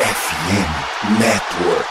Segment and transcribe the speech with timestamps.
[0.00, 1.86] FM Network.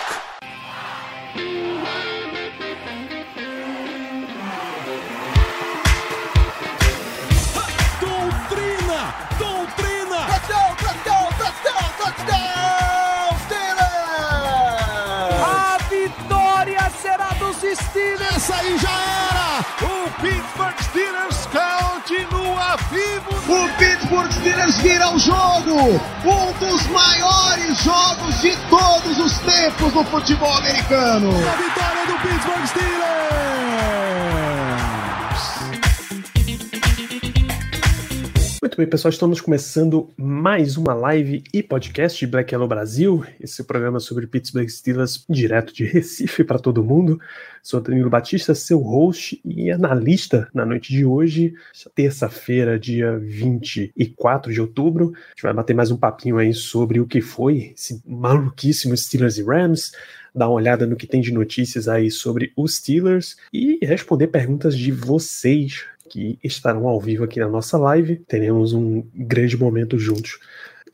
[13.46, 13.84] Steelers!
[15.44, 18.36] A vitória será dos Steelers!
[18.36, 19.60] Essa aí já era!
[19.86, 20.89] O Pittsburgh
[22.92, 26.02] O Pittsburgh Steelers vira o jogo!
[26.26, 31.30] Um dos maiores jogos de todos os tempos no futebol americano!
[31.30, 33.69] A vitória do Pittsburgh Steelers!
[38.62, 43.64] Muito bem, pessoal, estamos começando mais uma live e podcast de Black Yellow Brasil, esse
[43.64, 47.22] programa sobre Pittsburgh Steelers direto de Recife para todo mundo.
[47.64, 51.54] Sou Danilo Batista, seu host e analista na noite de hoje,
[51.96, 55.14] terça-feira, dia 24 de outubro.
[55.16, 59.38] A gente vai bater mais um papinho aí sobre o que foi esse maluquíssimo Steelers
[59.38, 59.94] e Rams,
[60.36, 64.78] dar uma olhada no que tem de notícias aí sobre os Steelers e responder perguntas
[64.78, 68.18] de vocês que estarão ao vivo aqui na nossa live.
[68.28, 70.40] Teremos um grande momento juntos.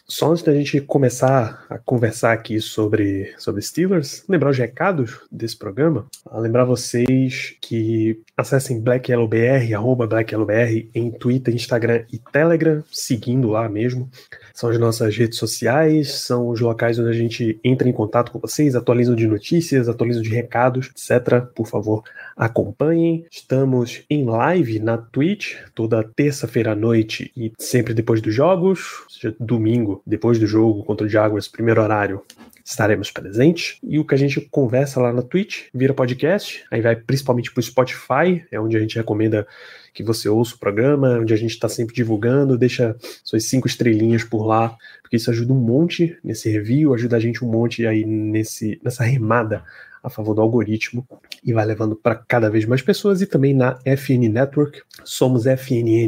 [0.07, 5.57] Só antes da gente começar a conversar aqui sobre, sobre Steelers, lembrar os recados desse
[5.57, 13.67] programa, lembrar vocês que acessem BlackYellowBR, arroba BlackYellowBR em Twitter, Instagram e Telegram, seguindo lá
[13.67, 14.07] mesmo.
[14.56, 18.39] São as nossas redes sociais, são os locais onde a gente entra em contato com
[18.39, 21.42] vocês, atualizam de notícias, atualizam de recados, etc.
[21.53, 22.03] Por favor,
[22.38, 23.25] acompanhem.
[23.30, 29.09] Estamos em live na Twitch, toda terça-feira à noite e sempre depois dos jogos, ou
[29.09, 32.22] seja, domingo, depois do jogo contra o Jaguars, primeiro horário,
[32.66, 33.77] estaremos presentes.
[33.83, 37.59] E o que a gente conversa lá na Twitch vira podcast, aí vai principalmente para
[37.59, 39.47] o Spotify, é onde a gente recomenda
[39.94, 44.23] que você ouça o programa, onde a gente está sempre divulgando, deixa suas cinco estrelinhas
[44.23, 48.03] por lá, porque isso ajuda um monte nesse review, ajuda a gente um monte aí
[48.03, 49.63] nesse, nessa remada
[50.03, 51.07] a favor do algoritmo
[51.44, 56.01] e vai levando para cada vez mais pessoas e também na FN Network, somos fnn.com.br,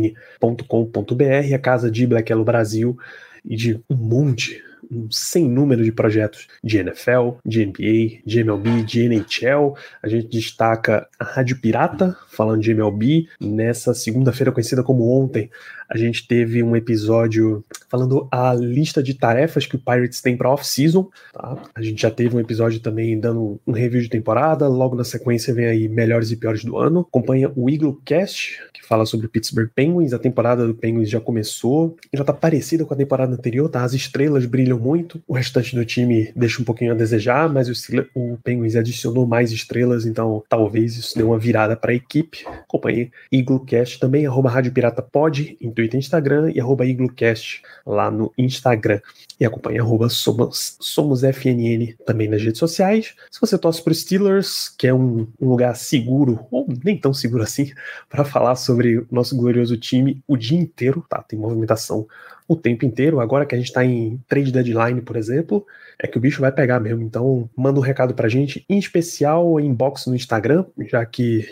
[1.54, 2.98] a casa de Black Yellow Brasil
[3.46, 4.62] e de um monte
[4.92, 9.76] um sem número de projetos de NFL, de NBA, de MLB, de NHL.
[10.02, 13.28] A gente destaca a Rádio Pirata, falando de MLB.
[13.40, 15.50] Nessa segunda-feira, conhecida como ontem,
[15.90, 20.50] a gente teve um episódio falando a lista de tarefas que o Pirates tem para
[20.50, 21.10] off-season.
[21.34, 21.64] Tá?
[21.74, 24.68] A gente já teve um episódio também dando um review de temporada.
[24.68, 27.02] Logo na sequência vem aí melhores e piores do ano.
[27.02, 30.14] Acompanha o Eagle Cast, que fala sobre o Pittsburgh Penguins.
[30.14, 31.96] A temporada do Penguins já começou.
[32.14, 33.84] Já tá parecida com a temporada anterior, tá?
[33.84, 35.22] As estrelas brilham muito.
[35.28, 39.26] O restante do time deixa um pouquinho a desejar, mas o, Steelers, o Penguins adicionou
[39.26, 42.46] mais estrelas, então talvez isso dê uma virada para a equipe.
[42.48, 47.62] Acompanhe Eagle Cast também, arroba Rádio Pirata Pod, em Twitter e Instagram, e arroba EagleCast
[47.86, 49.00] lá no Instagram.
[49.40, 53.16] E acompanhe arroba Somos, Somos FNN também nas redes sociais.
[53.32, 57.44] Se você torce para Steelers, que é um, um lugar seguro, ou nem tão seguro
[57.44, 57.72] assim,
[58.10, 61.22] para falar sobre o nosso glorioso time o dia inteiro, tá?
[61.22, 62.08] Tem movimentação
[62.48, 63.20] o tempo inteiro.
[63.20, 65.66] Agora que a gente está em trade deadline, por exemplo,
[66.00, 67.02] é que o bicho vai pegar mesmo.
[67.02, 71.48] Então, manda um recado pra gente, em especial inbox no Instagram, já que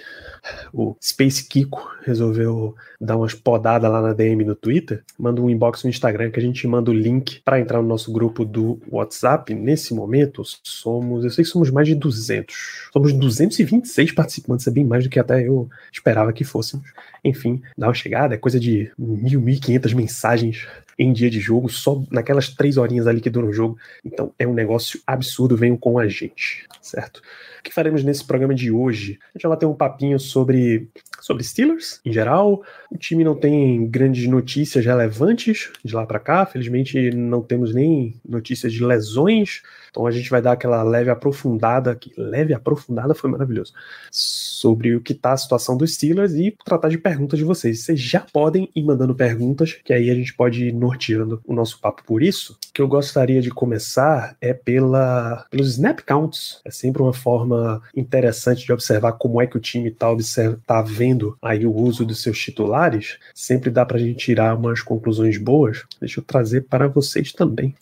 [0.72, 5.04] o Space Kiko resolveu dar umas podadas lá na DM no Twitter.
[5.18, 8.12] Manda um inbox no Instagram que a gente manda o link para entrar no nosso
[8.12, 9.54] grupo do WhatsApp.
[9.54, 12.90] Nesse momento, somos, eu sei que somos mais de 200.
[12.94, 16.88] Somos 226 participantes, é bem mais do que até eu esperava que fôssemos.
[17.24, 20.68] Enfim, dá uma chegada, é coisa de mil, mil e quinhentas mensagens
[20.98, 23.78] em dia de jogo, só naquelas três horinhas ali que dura o jogo.
[24.04, 27.22] Então é um negócio absurdo, venham com a gente, certo?
[27.66, 29.18] Que faremos nesse programa de hoje?
[29.34, 30.88] A gente vai bater um papinho sobre,
[31.20, 32.62] sobre Steelers em geral.
[32.92, 38.22] O time não tem grandes notícias relevantes de lá para cá, felizmente não temos nem
[38.24, 39.64] notícias de lesões.
[39.90, 43.74] Então a gente vai dar aquela leve aprofundada, que leve aprofundada foi maravilhoso,
[44.12, 47.80] sobre o que tá a situação dos Steelers e tratar de perguntas de vocês.
[47.80, 51.80] Vocês já podem ir mandando perguntas, que aí a gente pode ir norteando o nosso
[51.80, 52.60] papo por isso.
[52.70, 56.60] O que eu gostaria de começar é pela, pelos snap counts.
[56.66, 57.55] É sempre uma forma
[57.96, 62.06] interessante de observar como é que o time tá, observa, tá vendo aí o uso
[62.06, 63.18] dos seus titulares.
[63.34, 65.84] Sempre dá pra gente tirar umas conclusões boas.
[66.00, 67.76] Deixa eu trazer para vocês também.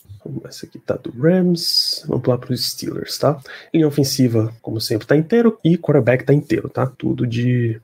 [0.46, 2.06] Essa aqui tá do Rams.
[2.08, 3.40] Vamos lá para os Steelers, tá?
[3.74, 5.58] Linha ofensiva, como sempre, tá inteiro.
[5.64, 6.86] E quarterback tá inteiro, tá?
[6.86, 7.80] Tudo de.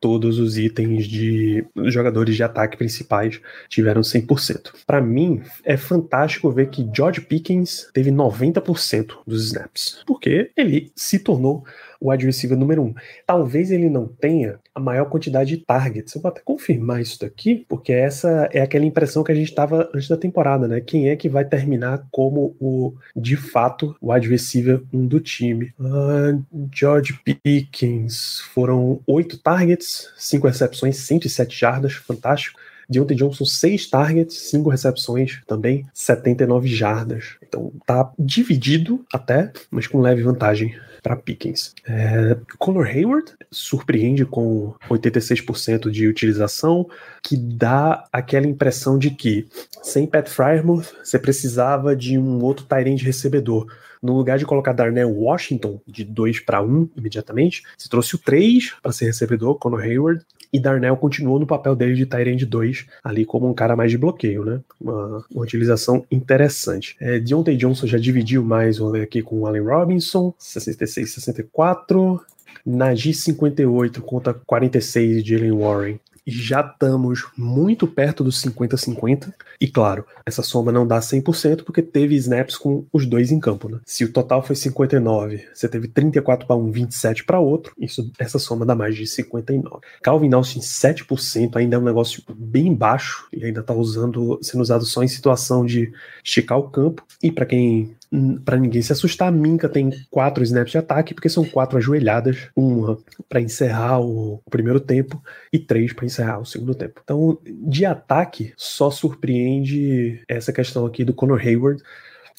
[0.00, 4.72] Todos os itens de jogadores de ataque principais tiveram 100%.
[4.86, 11.18] Para mim, é fantástico ver que George Pickens teve 90% dos snaps, porque ele se
[11.18, 11.64] tornou
[12.00, 12.94] o wide receiver número um.
[13.26, 16.14] Talvez ele não tenha a maior quantidade de targets.
[16.14, 19.88] Eu vou até confirmar isso daqui, porque essa é aquela impressão que a gente estava
[19.94, 20.80] antes da temporada, né?
[20.80, 25.72] Quem é que vai terminar como o, de fato, o wide receiver um do time?
[25.80, 32.60] Uh, George Pickens foram oito targets, cinco recepções, 107 jardas, fantástico.
[32.88, 37.36] Deontay Johnson, 6 targets, 5 recepções, também 79 jardas.
[37.42, 40.74] Então tá dividido até, mas com leve vantagem
[41.06, 41.72] para Pickens.
[41.86, 46.88] É, Conor Hayward surpreende com 86% de utilização,
[47.22, 49.46] que dá aquela impressão de que
[49.84, 53.66] sem Pat Frymouth você precisava de um outro Tyrande recebedor.
[54.02, 58.74] No lugar de colocar Darnell Washington de 2 para 1 imediatamente, você trouxe o 3
[58.82, 63.24] para ser recebedor, Conor Hayward, e Darnell continuou no papel dele de Tyrande 2, ali
[63.24, 64.60] como um cara mais de bloqueio, né?
[64.80, 66.96] Uma, uma utilização interessante.
[67.00, 72.20] É, Deontay Johnson já dividiu mais, ver aqui com o Allen Robinson, 66, 64.
[72.64, 79.32] Najee 58 contra 46 de Jalen Warren já estamos muito perto dos 50-50.
[79.60, 83.68] E claro, essa soma não dá 100% porque teve snaps com os dois em campo.
[83.68, 83.78] Né?
[83.84, 88.38] Se o total foi 59, você teve 34 para um, 27 para outro, isso, essa
[88.38, 89.80] soma dá mais de 59.
[90.02, 94.84] Calvin Austin 7% ainda é um negócio bem baixo e ainda está usando, sendo usado
[94.84, 95.92] só em situação de
[96.24, 97.04] esticar o campo.
[97.22, 97.95] E para quem
[98.44, 102.48] para ninguém se assustar, a Minka tem quatro snaps de ataque, porque são quatro ajoelhadas,
[102.54, 102.98] uma
[103.28, 105.22] para encerrar o, primeiro tempo
[105.52, 107.00] e três para encerrar o segundo tempo.
[107.02, 111.82] Então, de ataque, só surpreende essa questão aqui do Conor Hayward.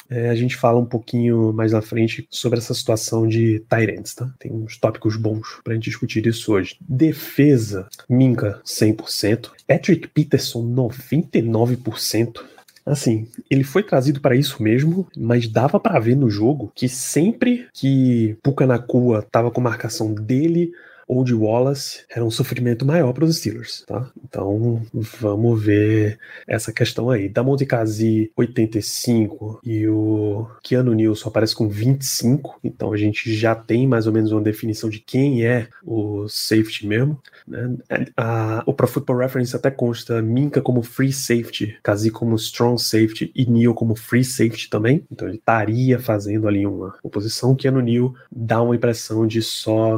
[0.10, 4.34] É, a gente fala um pouquinho mais na frente sobre essa situação de Tyrants, tá?
[4.40, 6.78] Tem uns tópicos bons pra gente discutir isso hoje.
[6.80, 12.57] Defesa, Minka 100%, Patrick Peterson 99%.
[12.88, 17.68] Assim, ele foi trazido para isso mesmo, mas dava para ver no jogo que sempre
[17.74, 20.72] que Puka Nakua tava com marcação dele
[21.08, 24.12] ou de Wallace era um sofrimento maior para os Steelers, tá?
[24.24, 24.82] Então
[25.20, 27.30] vamos ver essa questão aí.
[27.30, 33.56] Da Kazi 85 e o Keanu Neal só aparece com 25, então a gente já
[33.56, 37.20] tem mais ou menos uma definição de quem é o safety mesmo.
[37.48, 37.78] Né?
[38.16, 43.32] A, o Pro Football Reference até consta Minka como free safety, Kazi como strong safety
[43.34, 47.56] e Neal como free safety também, então ele estaria fazendo ali uma oposição.
[47.56, 49.98] Keanu Neal dá uma impressão de só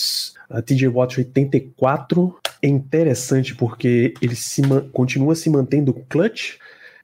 [0.00, 4.60] sub-packages a TJ Watt 84 é interessante porque ele se
[4.92, 6.56] continua se mantendo clutch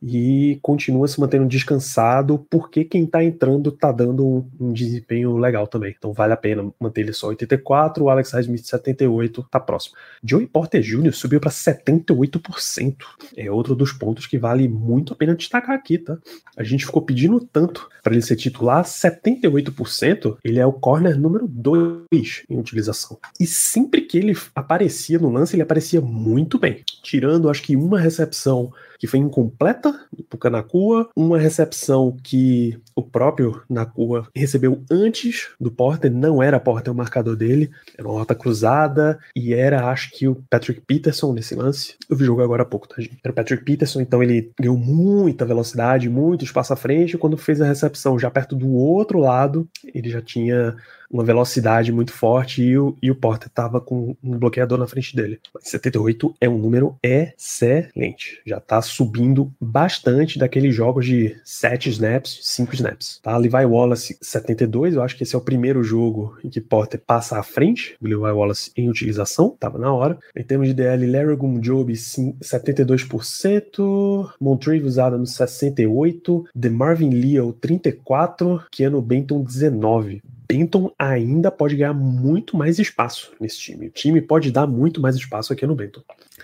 [0.03, 5.67] e continua se mantendo descansado, porque quem está entrando está dando um, um, desempenho legal
[5.67, 5.95] também.
[5.97, 9.97] Então vale a pena manter ele só 84, o Alex Highsmith 78, tá próximo.
[10.23, 11.13] Joey Porter Jr.
[11.13, 12.97] subiu para 78%.
[13.37, 16.19] É outro dos pontos que vale muito a pena destacar aqui, tá?
[16.57, 21.47] A gente ficou pedindo tanto para ele ser titular, 78%, ele é o corner número
[21.49, 23.19] 2 em utilização.
[23.41, 27.99] E sempre que ele aparecia no lance, ele aparecia muito bem, tirando acho que uma
[27.99, 29.95] recepção que foi incompleta
[30.29, 36.93] pro Nakua, uma recepção que o próprio Nakua recebeu antes do Porter, não era Porter
[36.93, 41.55] o marcador dele, era uma rota cruzada e era, acho que o Patrick Peterson nesse
[41.55, 41.95] lance.
[42.09, 43.19] Eu vi o jogo agora há pouco, tá, gente?
[43.23, 47.37] Era o Patrick Peterson, então ele ganhou muita velocidade, muito espaço à frente, e quando
[47.37, 50.77] fez a recepção já perto do outro lado, ele já tinha
[51.11, 55.15] uma velocidade muito forte e o, e o Porter estava com um bloqueador na frente
[55.15, 55.41] dele.
[55.61, 58.41] 78 é um número excelente.
[58.47, 63.21] Já está subindo bastante daqueles jogos de 7 snaps, 5 snaps.
[63.23, 63.37] Tá?
[63.37, 67.39] Levi Wallace 72, eu acho que esse é o primeiro jogo em que Porter passa
[67.39, 70.19] à frente do Levi Wallace em utilização, estava na hora.
[70.35, 79.45] Em termos de DL, Larry Gumjob 72%, Montravius Adams 68%, DeMarvin Leal 34%, Keanu Benton
[79.45, 80.23] 19%.
[80.49, 83.89] Benton ainda pode ganhar muito mais espaço nesse time.
[83.89, 86.03] O time pode dar muito mais espaço aqui no Benton.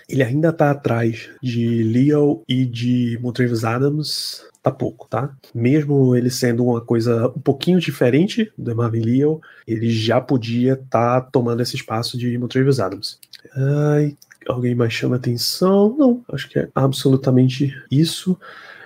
[0.09, 5.33] Ele ainda tá atrás de Leo e de Montravius Adams, tá pouco, tá?
[5.53, 11.21] Mesmo ele sendo uma coisa um pouquinho diferente do Marvin Leo, ele já podia estar
[11.21, 13.19] tá tomando esse espaço de Montravius Adams.
[13.55, 14.17] Ai,
[14.47, 15.95] alguém mais chama atenção?
[15.97, 18.37] Não, acho que é absolutamente isso.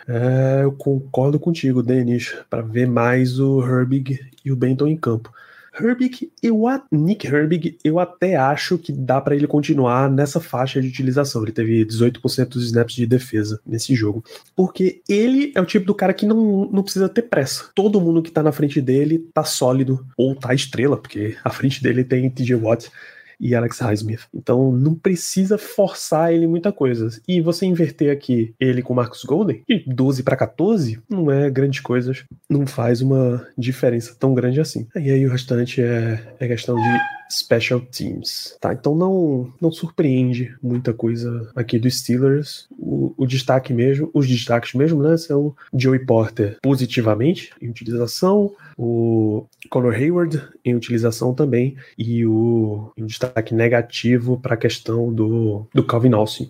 [0.08, 5.32] É, eu concordo contigo, Denis, para ver mais o Herbig e o Benton em campo.
[5.80, 10.88] Herbig, eu, Nick Herbig, eu até acho que dá para ele continuar nessa faixa de
[10.88, 11.44] utilização.
[11.44, 14.24] Ele teve 18% dos snaps de defesa nesse jogo.
[14.56, 17.70] Porque ele é o tipo do cara que não, não precisa ter pressa.
[17.76, 21.82] Todo mundo que tá na frente dele tá sólido, ou tá estrela, porque à frente
[21.82, 22.90] dele tem TJ Watt
[23.39, 24.22] e Alex Highsmith.
[24.34, 27.10] Então não precisa forçar ele muita coisa.
[27.27, 31.82] E você inverter aqui ele com Marcus Golden, de 12 para 14, não é grande
[31.82, 32.13] coisa,
[32.50, 34.88] não faz uma diferença tão grande assim.
[34.96, 38.74] E aí o restante é, é questão de special teams, tá?
[38.74, 42.67] Então não não surpreende muita coisa aqui dos Steelers.
[42.77, 49.46] O, o, destaque mesmo, os destaques mesmo, né, são Joey Porter positivamente em utilização, o
[49.69, 55.84] Conor Hayward em utilização também e o um destaque negativo para a questão do, do
[55.84, 56.50] Calvin Austin,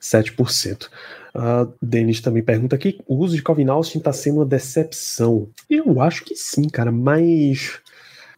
[0.00, 0.88] 7%.
[1.34, 5.48] A Denis também pergunta aqui: o uso de Calvin Austin está sendo uma decepção?
[5.68, 7.78] Eu acho que sim, cara, mas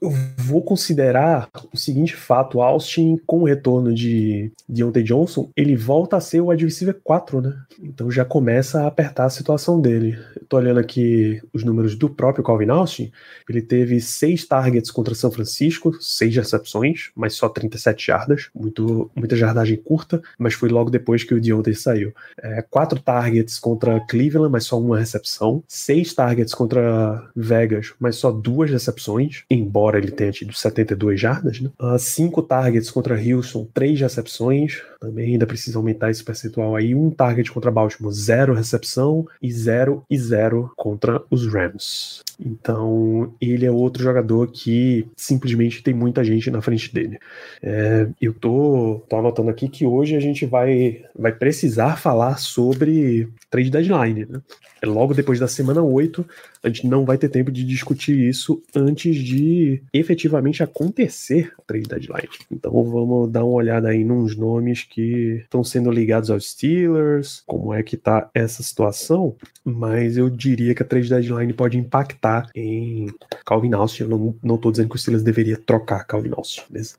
[0.00, 6.16] eu vou considerar o seguinte fato: Austin, com o retorno de Deontay Johnson, ele volta
[6.16, 7.56] a ser o wide receiver 4, né?
[7.82, 10.18] Então já começa a apertar a situação dele.
[10.36, 13.10] Eu tô olhando aqui os números do próprio Calvin Austin.
[13.48, 18.50] Ele teve seis targets contra São Francisco, seis recepções, mas só 37 jardas.
[18.54, 22.12] Muito, muita jardagem curta, mas foi logo depois que o Deontay saiu.
[22.40, 25.62] É, quatro targets contra Cleveland, mas só uma recepção.
[25.66, 31.60] Seis targets contra Vegas, mas só duas recepções, embora embora ele tenha tido 72 jardas,
[31.60, 31.70] né?
[31.80, 36.94] Uh, cinco targets contra Houston, três recepções, também ainda precisa aumentar esse percentual aí.
[36.94, 42.22] Um target contra Baltimore, zero recepção, e zero e zero contra os Rams.
[42.40, 47.18] Então, ele é outro jogador que simplesmente tem muita gente na frente dele.
[47.62, 53.28] É, eu tô, tô anotando aqui que hoje a gente vai, vai precisar falar sobre
[53.50, 54.40] trade deadline, né?
[54.80, 56.24] É logo depois da semana 8,
[56.62, 61.88] a gente não vai ter tempo de discutir isso antes de efetivamente acontecer a trade
[61.88, 62.28] deadline.
[62.50, 67.72] Então vamos dar uma olhada aí nos nomes que estão sendo ligados aos Steelers, como
[67.72, 73.06] é que tá essa situação, mas eu diria que a trade deadline pode impactar em
[73.44, 74.04] Calvin Austin.
[74.04, 76.94] Eu não, não tô dizendo que o Steelers deveria trocar Calvin Austin, beleza?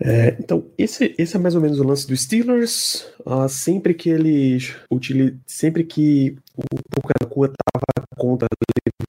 [0.00, 3.06] É, então, esse, esse é mais ou menos o lance dos Steelers.
[3.24, 5.38] Uh, sempre que eles utilizam.
[5.46, 8.48] Sempre que o Pucanacua estava contra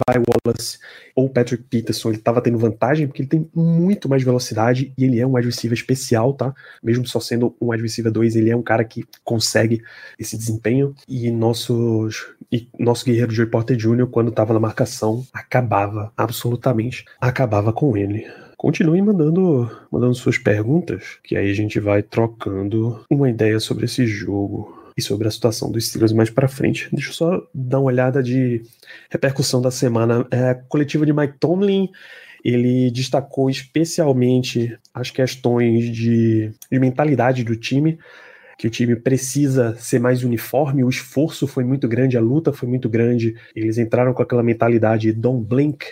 [0.09, 0.77] Levi Wallace
[1.15, 5.19] ou Patrick Peterson, ele estava tendo vantagem porque ele tem muito mais velocidade e ele
[5.19, 6.53] é um receiver especial, tá?
[6.83, 9.81] Mesmo só sendo um receiver 2, ele é um cara que consegue
[10.19, 10.93] esse desempenho.
[11.07, 17.71] E nossos e nosso guerreiro Joey Porter Jr., quando estava na marcação, acabava, absolutamente, acabava
[17.71, 18.25] com ele.
[18.57, 24.05] Continuem mandando, mandando suas perguntas, que aí a gente vai trocando uma ideia sobre esse
[24.05, 26.89] jogo e sobre a situação dos Steelers mais para frente.
[26.91, 28.61] Deixa eu só dar uma olhada de
[29.09, 30.25] repercussão da semana.
[30.31, 31.89] É, coletiva de Mike Tomlin
[32.45, 37.97] ele destacou especialmente as questões de, de mentalidade do time
[38.57, 42.67] que o time precisa ser mais uniforme, o esforço foi muito grande, a luta foi
[42.67, 43.35] muito grande.
[43.55, 45.85] Eles entraram com aquela mentalidade don't blink,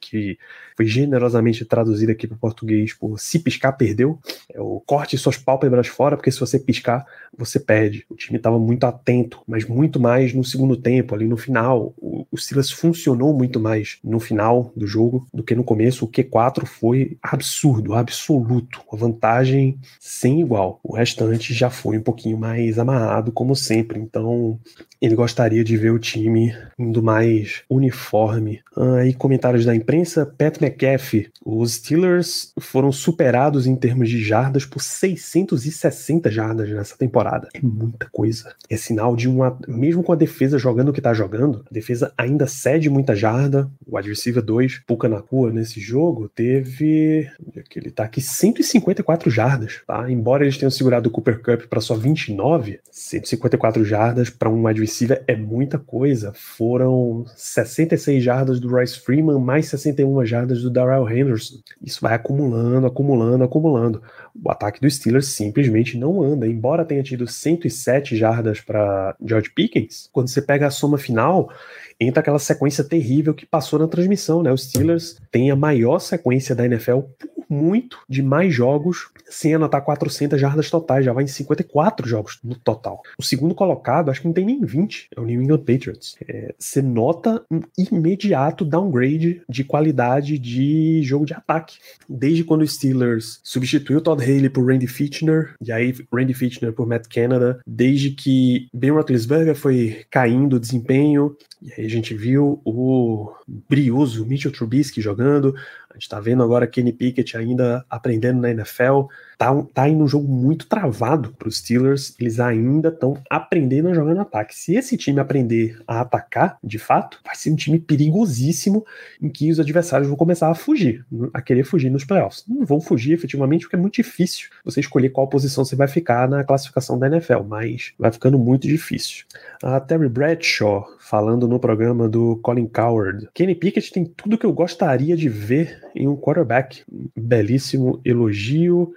[0.00, 0.38] que
[0.78, 4.16] foi generosamente traduzida aqui para o português por se piscar, perdeu.
[4.54, 7.04] É o corte suas pálpebras fora, porque se você piscar,
[7.36, 8.06] você perde.
[8.08, 11.92] O time estava muito atento, mas muito mais no segundo tempo, ali no final.
[11.96, 16.04] O, o Silas funcionou muito mais no final do jogo do que no começo.
[16.04, 18.80] O Q4 foi absurdo, absoluto.
[18.90, 20.78] Uma vantagem sem igual.
[20.84, 23.98] O restante já foi um pouquinho mais amarrado, como sempre.
[23.98, 24.58] Então,
[25.00, 28.60] ele gostaria de ver o time indo mais uniforme.
[28.76, 34.64] Ah, e comentários da imprensa: Pat McAfee, os Steelers foram superados em termos de jardas
[34.64, 37.48] por 660 jardas nessa temporada.
[37.54, 38.54] É muita coisa.
[38.68, 39.58] É sinal de uma.
[39.66, 43.70] Mesmo com a defesa jogando o que tá jogando, a defesa ainda cede muita jarda.
[43.86, 47.28] O wide receiver 2, Puka Nakua, nesse jogo, teve.
[47.46, 48.20] Onde é que ele tá aqui?
[48.20, 50.10] 154 jardas, tá?
[50.10, 55.24] Embora eles tenham segurado o Cooper Cup para só 29, 154 jardas para um receiver
[55.26, 56.32] é muita coisa.
[56.34, 61.56] Foram 66 jardas do Rice Freeman, mais 61 jardas do Darrell Henderson.
[61.82, 64.02] Isso vai acumulando, acumulando, acumulando.
[64.44, 66.46] O ataque dos Steelers simplesmente não anda.
[66.46, 71.50] Embora tenha tido 107 jardas para George Pickens, quando você pega a soma final,
[71.98, 74.52] entra aquela sequência terrível que passou na transmissão, né?
[74.52, 79.82] Os Steelers têm a maior sequência da NFL por muito de mais jogos sem anotar
[79.84, 83.02] 400 jardas totais, já vai em 54 jogos no total.
[83.18, 86.16] O segundo colocado, acho que não tem nem 20, é o New England Patriots.
[86.26, 91.78] É, você nota um imediato downgrade de qualidade de jogo de ataque.
[92.08, 96.86] Desde quando o Steelers substituiu Todd Haley por Randy Fitchner, e aí Randy Fitchner por
[96.86, 102.60] Matt Canada, desde que Ben Roethlisberger foi caindo o desempenho, e aí a gente viu
[102.64, 103.32] o
[103.68, 105.54] brioso Mitchell Trubisky jogando,
[105.98, 109.06] gente tá vendo agora Kenny Pickett ainda aprendendo na NFL.
[109.36, 112.14] Tá, tá indo um jogo muito travado para os Steelers.
[112.18, 114.56] Eles ainda estão aprendendo a jogar no ataque.
[114.56, 118.84] Se esse time aprender a atacar, de fato, vai ser um time perigosíssimo
[119.20, 122.44] em que os adversários vão começar a fugir, a querer fugir nos playoffs.
[122.48, 126.28] Não vão fugir efetivamente porque é muito difícil você escolher qual posição você vai ficar
[126.28, 129.24] na classificação da NFL, mas vai ficando muito difícil.
[129.62, 133.28] A Terry Bradshaw falando no programa do Colin Coward.
[133.32, 136.84] Kenny Pickett tem tudo que eu gostaria de ver em um quarterback.
[137.16, 138.92] Belíssimo elogio.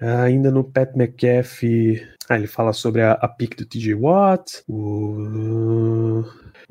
[0.00, 6.22] Ainda no Pat McAfee, ah, ele fala sobre a, a pick do TJ Watt, o,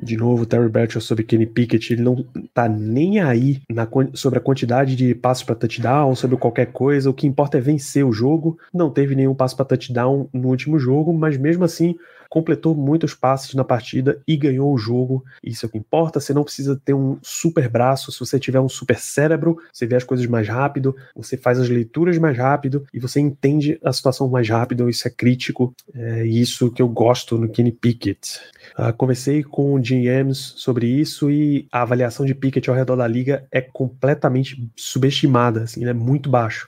[0.01, 4.41] de novo, Terry Bradshaw sobre Kenny Pickett, ele não tá nem aí na, sobre a
[4.41, 8.57] quantidade de passos para touchdown, sobre qualquer coisa, o que importa é vencer o jogo.
[8.73, 11.95] Não teve nenhum passo para touchdown no último jogo, mas mesmo assim
[12.29, 15.23] completou muitos passes na partida e ganhou o jogo.
[15.41, 16.19] Isso é o que importa.
[16.19, 18.11] Você não precisa ter um super braço.
[18.11, 21.69] Se você tiver um super cérebro, você vê as coisas mais rápido, você faz as
[21.69, 24.89] leituras mais rápido e você entende a situação mais rápido.
[24.89, 25.73] Isso é crítico.
[25.93, 28.39] É isso que eu gosto no Kenny Pickett.
[28.77, 33.45] Uh, conversei com GMs sobre isso e a avaliação de Pickett ao redor da liga
[33.51, 35.63] é completamente subestimada.
[35.63, 36.67] Assim, é muito baixo.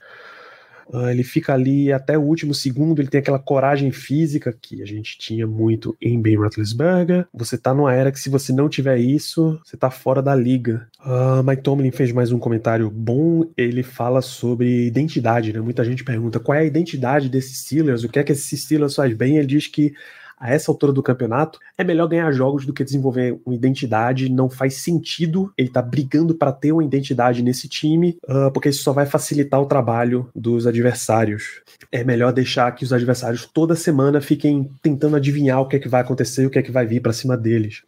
[0.90, 4.86] Uh, ele fica ali até o último segundo, ele tem aquela coragem física que a
[4.86, 7.28] gente tinha muito em Ben Roethlisberger.
[7.34, 10.88] Você tá numa era que se você não tiver isso, você tá fora da liga.
[11.06, 15.60] Uh, Mike Tomlin fez mais um comentário bom, ele fala sobre identidade, né?
[15.60, 18.96] Muita gente pergunta qual é a identidade desses Steelers, o que é que esses Steelers
[18.96, 19.94] faz bem, ele diz que
[20.40, 24.30] a essa altura do campeonato, é melhor ganhar jogos do que desenvolver uma identidade.
[24.30, 28.84] Não faz sentido ele tá brigando para ter uma identidade nesse time, uh, porque isso
[28.84, 31.62] só vai facilitar o trabalho dos adversários.
[31.92, 35.90] É melhor deixar que os adversários toda semana fiquem tentando adivinhar o que é que
[35.90, 37.84] vai acontecer e o que é que vai vir para cima deles.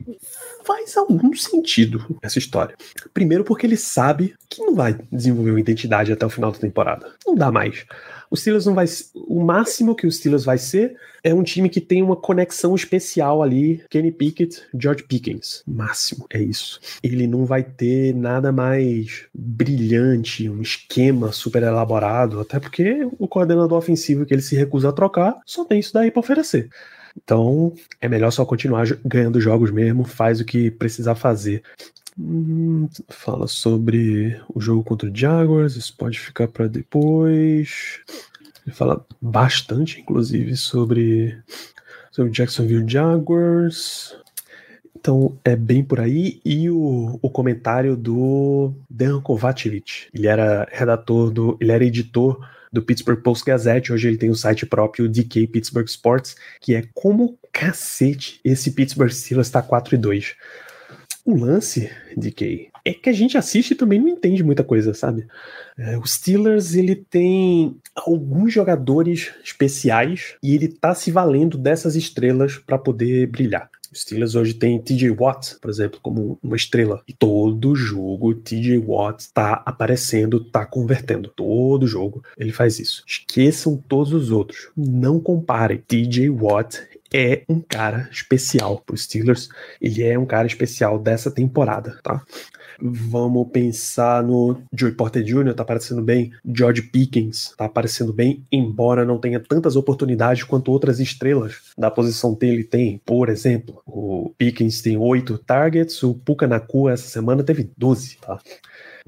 [0.64, 2.76] Faz algum sentido essa história.
[3.14, 7.12] Primeiro, porque ele sabe que não vai desenvolver uma identidade até o final da temporada.
[7.26, 7.86] Não dá mais.
[8.32, 8.86] O Steelers não vai.
[9.16, 13.42] O máximo que o Steelers vai ser é um time que tem uma conexão especial
[13.42, 13.84] ali.
[13.90, 15.64] Kenny Pickett, George Pickens.
[15.68, 16.80] Máximo, é isso.
[17.02, 23.78] Ele não vai ter nada mais brilhante, um esquema super elaborado, até porque o coordenador
[23.78, 26.70] ofensivo que ele se recusa a trocar só tem isso daí para oferecer.
[27.18, 31.64] Então, é melhor só continuar ganhando jogos mesmo, faz o que precisar fazer.
[32.18, 38.02] Hum, fala sobre o jogo contra o Jaguars, isso pode ficar para depois.
[38.66, 41.38] Ele fala bastante, inclusive, sobre,
[42.18, 44.18] o Jacksonville Jaguars.
[44.96, 46.42] Então é bem por aí.
[46.44, 50.10] E o, o comentário do Dan Kovacevic.
[50.14, 51.58] Ele era redator do.
[51.60, 53.92] Ele era editor do Pittsburgh Post Gazette.
[53.92, 58.72] Hoje ele tem o um site próprio, DK Pittsburgh Sports, que é como cacete esse
[58.72, 60.36] Pittsburgh Steelers está 4 e 2.
[61.26, 61.90] O lance
[62.36, 65.28] Kay é que a gente assiste e também não entende muita coisa, sabe?
[65.78, 72.58] É, o Steelers ele tem alguns jogadores especiais e ele tá se valendo dessas estrelas
[72.58, 73.70] para poder brilhar.
[73.92, 77.02] O Steelers hoje tem TJ Watt, por exemplo, como uma estrela.
[77.08, 81.30] E todo jogo TJ Watt tá aparecendo, tá convertendo.
[81.36, 83.04] Todo jogo ele faz isso.
[83.08, 84.70] Esqueçam todos os outros.
[84.76, 85.84] Não comparem.
[85.88, 86.78] TJ Watt
[87.14, 89.50] é um cara especial para os Steelers.
[89.82, 92.24] Ele é um cara especial dessa temporada, tá?
[92.82, 96.32] Vamos pensar no Joey Porter Jr., tá aparecendo bem.
[96.46, 102.34] George Pickens tá aparecendo bem, embora não tenha tantas oportunidades quanto outras estrelas da posição
[102.34, 103.02] dele tem.
[103.06, 108.40] Por exemplo, o Pickens tem oito targets, o Puka Nakua essa semana teve 12, tá?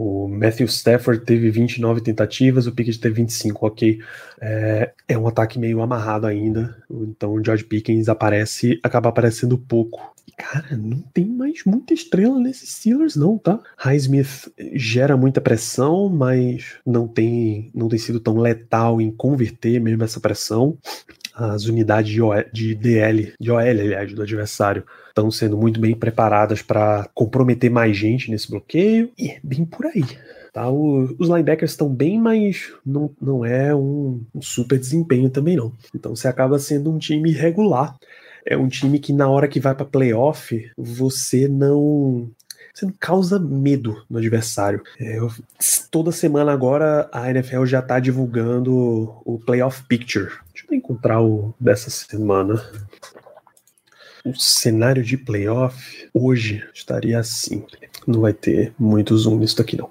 [0.03, 3.99] O Matthew Stafford teve 29 tentativas, o Pickett teve 25, ok.
[4.41, 10.11] É, é, um ataque meio amarrado ainda, então o George Pickens aparece, acaba aparecendo pouco.
[10.27, 13.61] E, cara, não tem mais muita estrela nesses Steelers, não, tá?
[13.77, 20.03] Highsmith gera muita pressão, mas não tem, não tem sido tão letal em converter mesmo
[20.03, 20.79] essa pressão
[21.34, 26.62] as unidades de, de DL, de OL, aliás, do adversário, estão sendo muito bem preparadas
[26.62, 30.04] para comprometer mais gente nesse bloqueio, e é bem por aí.
[30.54, 30.70] Tá?
[30.70, 35.72] O, os linebackers estão bem, mas não, não é um, um super desempenho também não.
[35.96, 37.96] Então você acaba sendo um time regular.
[38.46, 42.30] É um time que na hora que vai para playoff, você não
[42.74, 44.82] você não causa medo no adversário.
[45.00, 45.30] É, eu,
[45.89, 48.74] toda semana agora a NFL já tá divulgando
[49.26, 50.32] o Playoff Picture.
[50.71, 52.63] Encontrar o dessa semana.
[54.25, 57.65] O cenário de playoff hoje estaria assim.
[58.07, 59.89] Não vai ter muito zoom nisso aqui, não.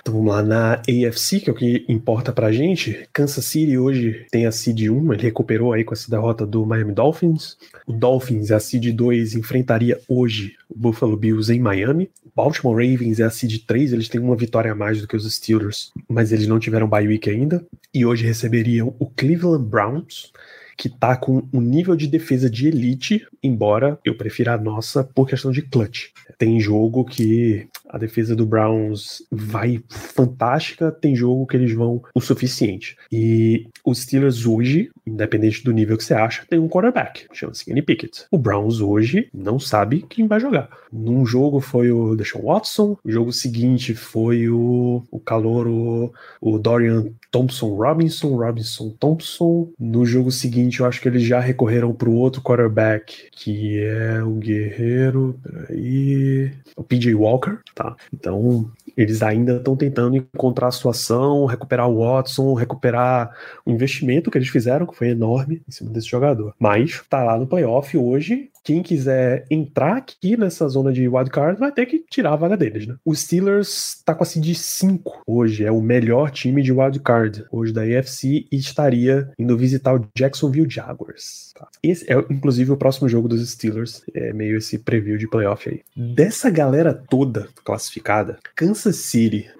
[0.00, 4.26] Então vamos lá, na AFC, que é o que importa pra gente, Kansas City hoje
[4.30, 7.56] tem a seed 1, ele recuperou aí com essa derrota do Miami Dolphins.
[7.86, 12.10] O Dolphins, a seed 2, enfrentaria hoje o Buffalo Bills em Miami.
[12.34, 15.32] Baltimore Ravens é a seed 3, eles têm uma vitória a mais do que os
[15.32, 17.64] Steelers, mas eles não tiveram bye week ainda.
[17.94, 20.32] E hoje receberiam o Cleveland Browns,
[20.76, 25.28] que tá com um nível de defesa de elite, embora eu prefira a nossa por
[25.28, 26.08] questão de clutch.
[26.38, 32.20] Tem jogo que a defesa do Browns vai fantástica, tem jogo que eles vão o
[32.20, 32.96] suficiente.
[33.12, 37.82] E os Steelers hoje, independente do nível que você acha, tem um quarterback, chama-se Kenny
[37.82, 38.24] Pickett.
[38.30, 40.70] O Browns hoje não sabe quem vai jogar.
[40.90, 46.58] Num jogo foi o Deshaun Watson, o jogo seguinte foi o, o calor, o, o
[46.58, 49.72] Dorian Thompson Robinson, Robinson Thompson.
[49.78, 54.22] No jogo seguinte, eu acho que eles já recorreram para o outro quarterback, que é
[54.22, 57.81] o Guerreiro, peraí, o PJ Walker, tá?
[58.12, 64.38] Então, eles ainda estão tentando encontrar a situação, recuperar o Watson, recuperar o investimento que
[64.38, 66.54] eles fizeram, que foi enorme em cima desse jogador.
[66.58, 68.50] Mas tá lá no playoff hoje.
[68.64, 72.86] Quem quiser entrar aqui nessa zona de wildcard vai ter que tirar a vaga deles,
[72.86, 72.94] né?
[73.04, 77.72] O Steelers tá com a seed 5 hoje, é o melhor time de wildcard hoje
[77.72, 81.52] da AFC e estaria indo visitar o Jacksonville Jaguars.
[81.54, 81.66] Tá?
[81.82, 85.82] Esse é, inclusive, o próximo jogo dos Steelers, é meio esse preview de playoff aí.
[86.14, 89.50] Dessa galera toda classificada, Kansas City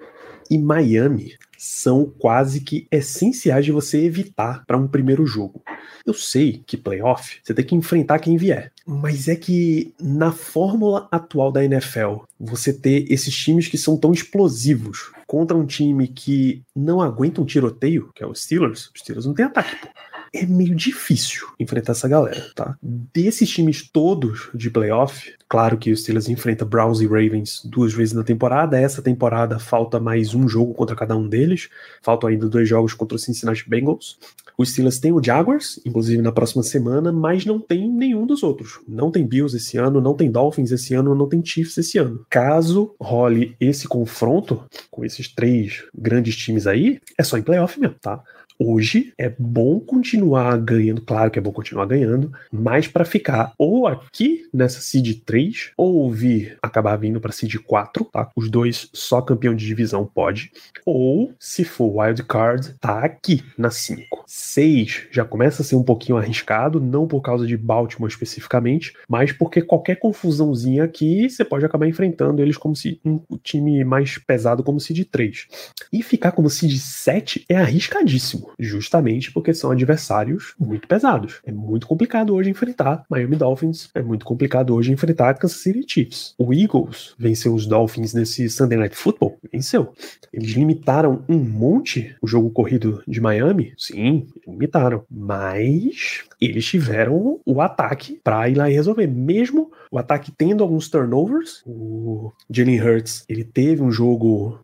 [0.49, 1.33] e Miami
[1.63, 5.63] são quase que essenciais de você evitar para um primeiro jogo.
[6.05, 11.07] Eu sei que playoff você tem que enfrentar quem vier, mas é que na fórmula
[11.09, 16.61] atual da NFL, você ter esses times que são tão explosivos contra um time que
[16.75, 19.87] não aguenta um tiroteio, que é o Steelers, os Steelers não tem ataque, pô
[20.33, 22.75] é meio difícil enfrentar essa galera, tá?
[22.81, 28.15] Desses times todos de playoff, claro que os Steelers enfrenta Browns e Ravens duas vezes
[28.15, 28.79] na temporada.
[28.79, 31.69] Essa temporada falta mais um jogo contra cada um deles.
[32.01, 34.17] Faltam ainda dois jogos contra os Cincinnati Bengals.
[34.57, 38.79] Os Steelers têm o Jaguars, inclusive na próxima semana, mas não tem nenhum dos outros.
[38.87, 42.25] Não tem Bills esse ano, não tem Dolphins esse ano, não tem Chiefs esse ano.
[42.29, 47.95] Caso role esse confronto com esses três grandes times aí, é só em playoff mesmo,
[47.99, 48.23] tá?
[48.65, 53.87] Hoje é bom continuar ganhando, claro que é bom continuar ganhando, mas para ficar ou
[53.87, 58.29] aqui nessa seed 3 ou vir acabar vindo para seed 4, tá?
[58.35, 60.51] Os dois só campeão de divisão pode,
[60.85, 64.23] ou se for wild card, tá aqui na 5.
[64.25, 69.31] 6 já começa a ser um pouquinho arriscado, não por causa de Baltimore especificamente, mas
[69.31, 74.63] porque qualquer confusãozinha aqui você pode acabar enfrentando eles como se um time mais pesado
[74.63, 75.47] como seed 3.
[75.91, 81.41] E ficar como seed 7 é arriscadíssimo justamente porque são adversários muito pesados.
[81.45, 86.35] É muito complicado hoje enfrentar Miami Dolphins, é muito complicado hoje enfrentar Kansas City Chiefs.
[86.37, 89.37] O Eagles venceu os Dolphins nesse Sunday Night Football?
[89.51, 89.93] Venceu.
[90.31, 93.73] Eles limitaram um monte o jogo corrido de Miami?
[93.77, 95.03] Sim, limitaram.
[95.09, 99.07] Mas eles tiveram o ataque para ir lá e resolver.
[99.07, 104.59] Mesmo o ataque tendo alguns turnovers, o Jalen Hurts, ele teve um jogo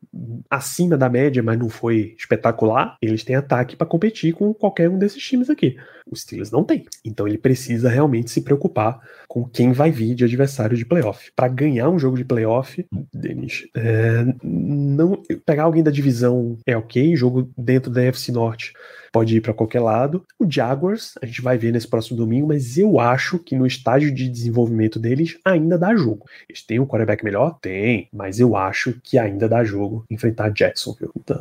[0.50, 2.98] acima da média, mas não foi espetacular.
[3.02, 5.78] Eles têm ataque para competir com qualquer um desses times aqui.
[6.10, 6.86] Os Steelers não tem.
[7.06, 11.32] Então ele precisa realmente se preocupar com quem vai vir de adversário de playoff.
[11.36, 17.16] Para ganhar um jogo de playoff, Denis, é, não pegar alguém da divisão é ok,
[17.16, 18.74] jogo dentro da FC Norte
[19.12, 20.26] pode ir para qualquer lado.
[20.38, 24.14] O Jaguars, a gente vai ver nesse próximo domingo, mas eu acho que no estágio
[24.14, 26.26] de desenvolvimento deles ainda dá jogo.
[26.48, 27.58] Eles têm um quarterback melhor?
[27.62, 31.12] Tem, mas eu acho que ainda dá jogo enfrentar Jacksonville.
[31.26, 31.40] Tá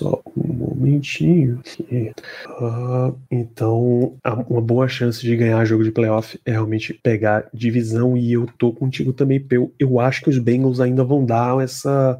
[0.00, 1.60] só um momentinho.
[2.58, 4.16] Uh, então,
[4.48, 8.72] uma boa chance de ganhar jogo de playoff é realmente pegar divisão e eu tô
[8.72, 12.18] contigo também, eu, eu acho que os Bengals ainda vão dar essa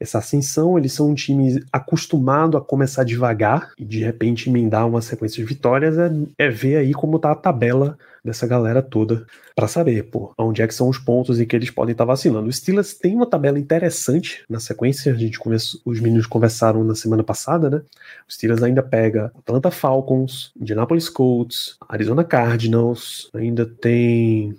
[0.00, 0.78] essa ascensão.
[0.78, 5.48] Eles são um time acostumado a começar devagar e de repente emendar uma sequência de
[5.48, 5.96] vitórias.
[5.98, 10.62] É, é ver aí como tá a tabela dessa galera toda para saber, pô, onde
[10.62, 12.48] é que são os pontos e que eles podem estar tá vacilando.
[12.48, 16.94] O Steelers tem uma tabela interessante na sequência, a gente conversa, os meninos conversaram na
[16.94, 17.82] semana passada, né?
[18.28, 24.56] O Steelers ainda pega Atlanta Falcons, Indianapolis Colts, Arizona Cardinals, ainda tem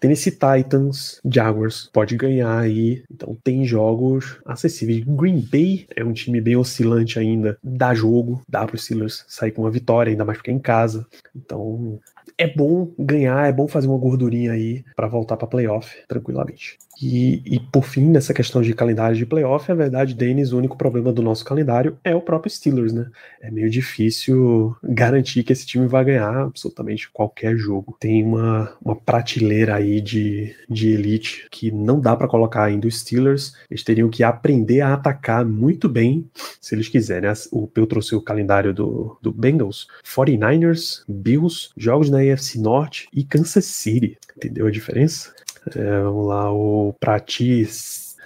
[0.00, 3.02] Tennessee Titans, Jaguars pode ganhar aí.
[3.10, 5.04] Então tem jogos acessíveis.
[5.04, 7.58] Green Bay é um time bem oscilante ainda.
[7.62, 10.58] Dá jogo, dá para os Steelers sair com uma vitória, ainda mais porque é em
[10.58, 11.06] casa.
[11.34, 11.98] Então
[12.36, 16.78] é bom ganhar, é bom fazer uma gordurinha aí para voltar para playoff tranquilamente.
[17.00, 20.76] E, e, por fim, nessa questão de calendário de playoff, a verdade, Denis, o único
[20.76, 23.06] problema do nosso calendário é o próprio Steelers, né?
[23.40, 27.96] É meio difícil garantir que esse time vai ganhar absolutamente qualquer jogo.
[28.00, 33.00] Tem uma, uma prateleira aí de, de elite que não dá para colocar ainda os
[33.00, 33.54] Steelers.
[33.70, 36.28] Eles teriam que aprender a atacar muito bem,
[36.60, 37.18] se eles quiserem.
[37.50, 43.24] O Peu trouxe o calendário do, do Bengals, 49ers, Bills, jogos na AFC Norte e
[43.24, 44.16] Kansas City.
[44.36, 45.32] Entendeu a diferença?
[45.74, 48.16] É, vamos lá, o Pratis.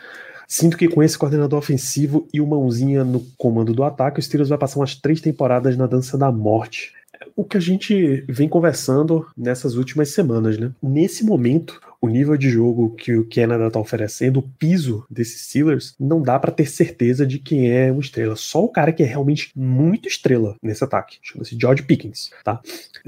[0.47, 4.51] Sinto que com esse coordenador ofensivo e o mãozinha no comando do ataque, o Steelers
[4.51, 6.93] vai passar umas três temporadas na dança da morte.
[7.35, 10.71] O que a gente vem conversando nessas últimas semanas, né?
[10.83, 15.95] Nesse momento, o nível de jogo que o Canada está oferecendo, o piso desses Steelers,
[16.01, 18.35] não dá para ter certeza de quem é uma estrela.
[18.35, 22.61] Só o cara que é realmente muito estrela nesse ataque, chama-se George Pickens, tá?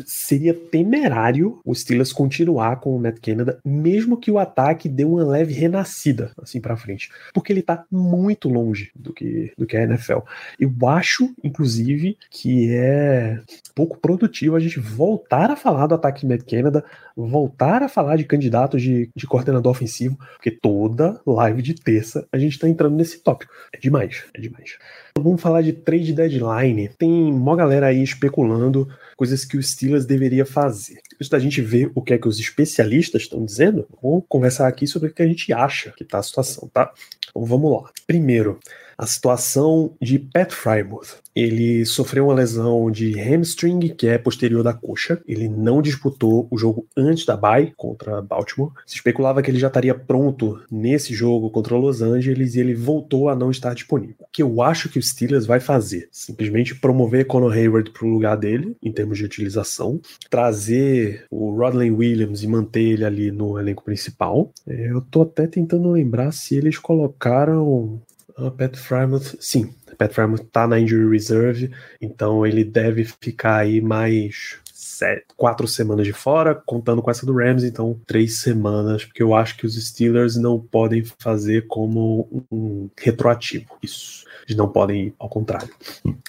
[0.07, 5.25] Seria temerário o Steelers continuar com o Matt Canada, mesmo que o ataque dê uma
[5.25, 9.83] leve renascida assim para frente, porque ele tá muito longe do que do que a
[9.83, 10.19] NFL.
[10.59, 13.41] Eu acho, inclusive, que é
[13.75, 16.85] pouco produtivo a gente voltar a falar do ataque de Matt Canada,
[17.17, 22.39] voltar a falar de candidatos de, de coordenador ofensivo, porque toda live de terça a
[22.39, 23.53] gente tá entrando nesse tópico.
[23.73, 24.77] É demais, é demais.
[25.17, 26.91] Vamos falar de trade deadline.
[26.99, 30.99] Tem uma galera aí especulando coisas que o Steelers deveria fazer.
[31.15, 34.87] Antes da gente ver o que é que os especialistas estão dizendo, vamos conversar aqui
[34.87, 36.93] sobre o que a gente acha que tá a situação, tá?
[37.29, 37.91] Então vamos lá.
[38.07, 38.59] Primeiro,
[38.97, 41.25] a situação de Pat Frymouth.
[41.35, 45.21] Ele sofreu uma lesão de hamstring, que é posterior da coxa.
[45.27, 48.71] Ele não disputou o jogo antes da bye contra Baltimore.
[48.87, 53.29] Se especulava que ele já estaria pronto nesse jogo contra Los Angeles e ele voltou
[53.29, 54.15] a não estar disponível.
[54.21, 56.09] O que eu acho que o Steelers vai fazer?
[56.13, 61.91] Simplesmente promover Conor Hayward para o lugar dele, em termos de utilização, trazer o Rodley
[61.91, 64.53] Williams e manter ele ali no elenco principal.
[64.67, 68.01] É, eu tô até tentando lembrar se eles colocaram
[68.39, 71.71] Uh, Pat Frymouth, sim, Pat Frymouth tá na injury reserve,
[72.01, 77.35] então ele deve ficar aí mais sete, quatro semanas de fora, contando com essa do
[77.35, 82.89] Rams, então três semanas, porque eu acho que os Steelers não podem fazer como um
[82.99, 85.73] retroativo, isso, eles não podem ir ao contrário.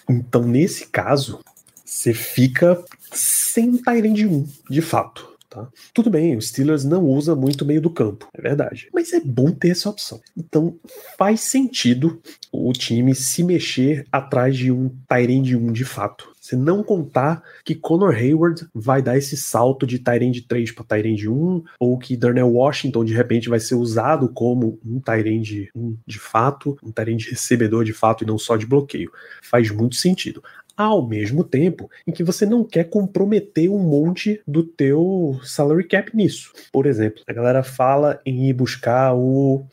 [0.08, 1.40] Então nesse caso,
[1.84, 5.35] você fica sem Tyrande 1, de fato.
[5.56, 5.70] Tá?
[5.94, 8.90] Tudo bem, o Steelers não usa muito meio do campo, é verdade.
[8.94, 10.20] Mas é bom ter essa opção.
[10.36, 10.78] Então
[11.18, 16.30] faz sentido o time se mexer atrás de um Tyrande 1 de fato.
[16.42, 21.30] Se não contar que Conor Hayward vai dar esse salto de Tyrande 3 para Tyrande
[21.30, 26.20] 1, ou que Darnell Washington de repente vai ser usado como um Tyrande 1 de
[26.20, 29.10] fato, um Tyrande recebedor de fato e não só de bloqueio.
[29.42, 30.44] Faz muito sentido
[30.76, 36.16] ao mesmo tempo em que você não quer comprometer um monte do teu salary cap
[36.16, 36.52] nisso.
[36.72, 39.66] Por exemplo, a galera fala em ir buscar o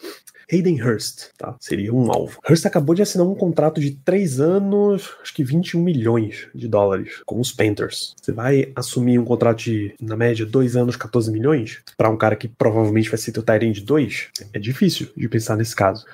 [0.53, 1.57] Hayden Hurst, tá?
[1.59, 2.38] Seria um alvo.
[2.49, 7.23] Hurst acabou de assinar um contrato de 3 anos, acho que 21 milhões de dólares
[7.25, 8.15] com os Panthers.
[8.21, 11.81] Você vai assumir um contrato de, na média, 2 anos, 14 milhões?
[11.97, 14.29] Para um cara que provavelmente vai ser teu Tyrant de 2?
[14.53, 16.05] É difícil de pensar nesse caso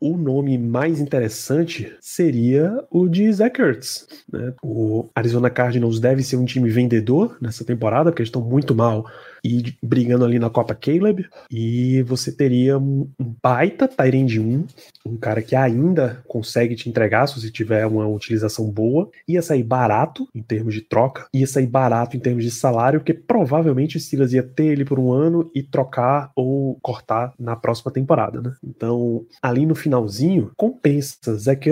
[0.00, 4.06] o nome mais interessante seria o de Zach Ertz.
[4.32, 4.52] Né?
[4.62, 9.06] O Arizona Cardinals deve ser um time vendedor nessa temporada, porque eles estão muito mal
[9.44, 11.26] e brigando ali na Copa Caleb.
[11.50, 13.08] E você teria um,
[13.42, 14.66] baita Tyrande 1,
[15.06, 19.10] um cara que ainda consegue te entregar se você tiver uma utilização boa.
[19.26, 23.14] Ia sair barato em termos de troca, ia sair barato em termos de salário, porque
[23.14, 27.92] provavelmente o Steelers ia ter ele por um ano e trocar ou cortar na próxima
[27.92, 28.54] temporada, né?
[28.64, 31.18] Então, ali no finalzinho, compensa.
[31.36, 31.68] Zach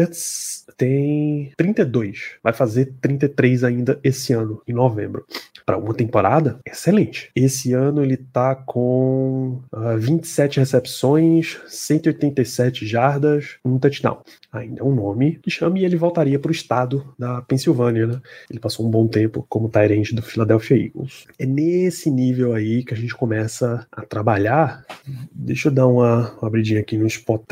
[0.76, 5.24] tem 32, vai fazer 33 ainda esse ano, em novembro.
[5.64, 7.30] Para uma temporada, excelente.
[7.34, 14.22] Esse ano ele tá com uh, ah, 27 recepções, 187 jardas, um touchdown.
[14.52, 18.20] Ainda é um nome que chama e ele voltaria para o estado da Pensilvânia, né?
[18.50, 21.26] Ele passou um bom tempo como Tyrant do Philadelphia Eagles.
[21.38, 24.84] É nesse nível aí que a gente começa a trabalhar.
[25.32, 27.42] Deixa eu dar uma, uma abridinha aqui no Spot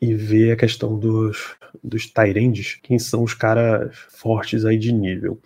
[0.00, 5.38] e ver a questão dos, dos Tyrands, quem são os caras fortes aí de nível.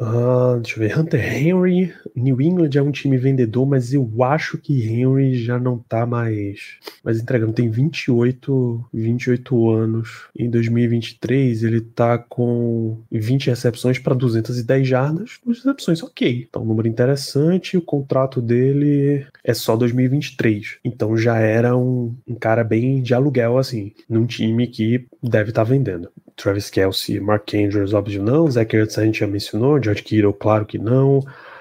[0.00, 0.98] Uh, deixa eu ver.
[0.98, 1.92] Hunter Henry.
[2.14, 6.76] New England é um time vendedor, mas eu acho que Henry já não tá mais,
[7.02, 7.52] mais entregando.
[7.52, 10.28] Tem 28, 28 anos.
[10.36, 15.38] Em 2023, ele tá com 20 recepções para 210 jardas.
[15.44, 16.46] Duas recepções, ok.
[16.48, 17.76] Então, um número interessante.
[17.76, 20.78] O contrato dele é só 2023.
[20.84, 25.64] Então, já era um, um cara bem de aluguel, assim, num time que deve estar
[25.64, 26.08] tá vendendo.
[26.38, 28.50] Travis Kelsey, Mark Andrews, óbvio não.
[28.50, 29.82] Zach Ertz a gente já mencionou.
[29.82, 31.20] George Kittle, claro que não.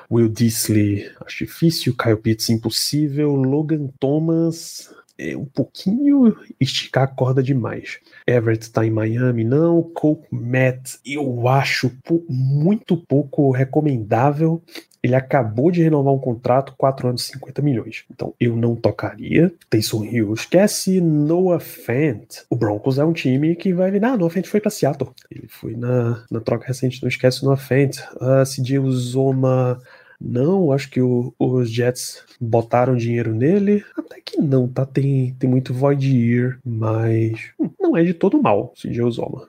[0.09, 1.95] Will Disley, acho difícil.
[1.97, 3.35] Kyle Pitts, impossível.
[3.35, 7.99] Logan Thomas, é um pouquinho esticar a corda demais.
[8.25, 9.81] Everett tá em Miami, não.
[9.81, 11.91] Cole Matt, eu acho
[12.29, 14.61] muito pouco recomendável.
[15.07, 18.03] Ele acabou de renovar um contrato, 4 anos, 50 milhões.
[18.11, 19.53] Então eu não tocaria.
[19.69, 22.43] Taysom Hill, esquece Noah Fant.
[22.49, 24.03] O Broncos é um time que vai vir.
[24.03, 25.11] Ah, Noah Fant foi pra Seattle.
[25.31, 27.99] Ele foi na, na troca recente, não esquece Noah Fant.
[28.15, 29.79] Uh, ah, CJ Uzoma
[30.19, 33.85] Não, acho que o, os Jets botaram dinheiro nele.
[33.97, 34.85] Até que não, tá?
[34.85, 39.47] Tem, tem muito void year, mas hum, não é de todo mal, CJ Uzoma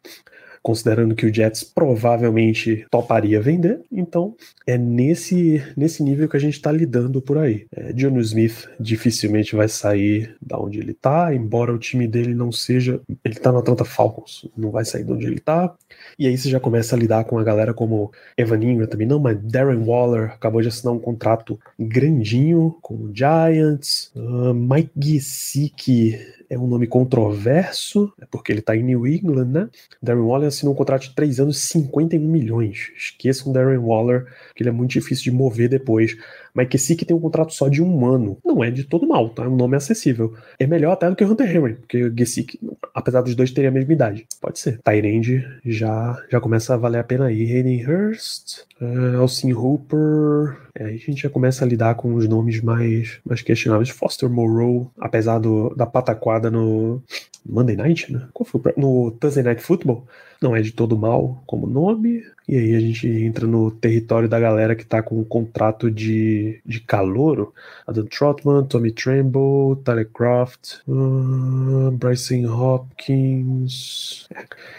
[0.63, 3.81] considerando que o Jets provavelmente toparia vender.
[3.91, 4.35] Então,
[4.67, 7.67] é nesse, nesse nível que a gente está lidando por aí.
[7.75, 12.53] É, John Smith dificilmente vai sair da onde ele está, embora o time dele não
[12.53, 13.01] seja.
[13.25, 15.75] Ele está no Atlanta Falcons, não vai sair de onde ele está.
[16.19, 19.19] E aí você já começa a lidar com a galera como Evan Ingram também, não,
[19.19, 24.11] mas Darren Waller acabou de assinar um contrato grandinho com o Giants.
[24.15, 26.19] Uh, Mike Gesicki
[26.51, 29.69] é um nome controverso, é porque ele tá em New England, né?
[30.03, 32.91] Darren Waller assinou um contrato de 3 anos, 51 milhões.
[32.97, 36.17] Esqueçam Darren Waller, que ele é muito difícil de mover depois.
[36.55, 38.39] Mike Gesicki tem um contrato só de um ano.
[38.45, 39.45] Não é de todo mal, tá?
[39.45, 40.35] É um nome acessível.
[40.59, 42.59] É melhor até do que o Hunter Henry, porque o Gesicki,
[42.95, 44.27] apesar dos dois terem a mesma idade.
[44.41, 44.79] Pode ser.
[44.83, 47.53] Tyrande já, já começa a valer a pena aí.
[47.53, 50.57] Hayden Hurst, uh, Alcin Hooper.
[50.75, 53.91] É, aí a gente já começa a lidar com os nomes mais, mais questionáveis.
[53.91, 57.03] Foster Moreau, apesar do, da pataquada no
[57.49, 58.29] Monday Night, né?
[58.33, 60.07] Qual foi o No Thursday Night Football.
[60.41, 62.23] Não é de todo mal como nome.
[62.49, 66.61] E aí a gente entra no território da galera que tá com um contrato de,
[66.65, 67.53] de calouro.
[67.87, 74.29] Adam Trotman, Tommy Tremble, Tyler Croft, uh, Bryson Hopkins.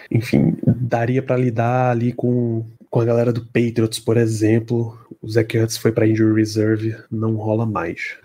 [0.09, 4.97] Enfim, daria para lidar ali com, com a galera do Patriots, por exemplo.
[5.21, 8.17] O Zach Ertz foi para injury reserve, não rola mais.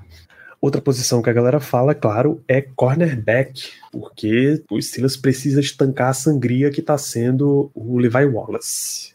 [0.64, 6.14] Outra posição que a galera fala, claro, é cornerback, porque o Steelers precisa estancar a
[6.14, 9.12] sangria que está sendo o Levi Wallace.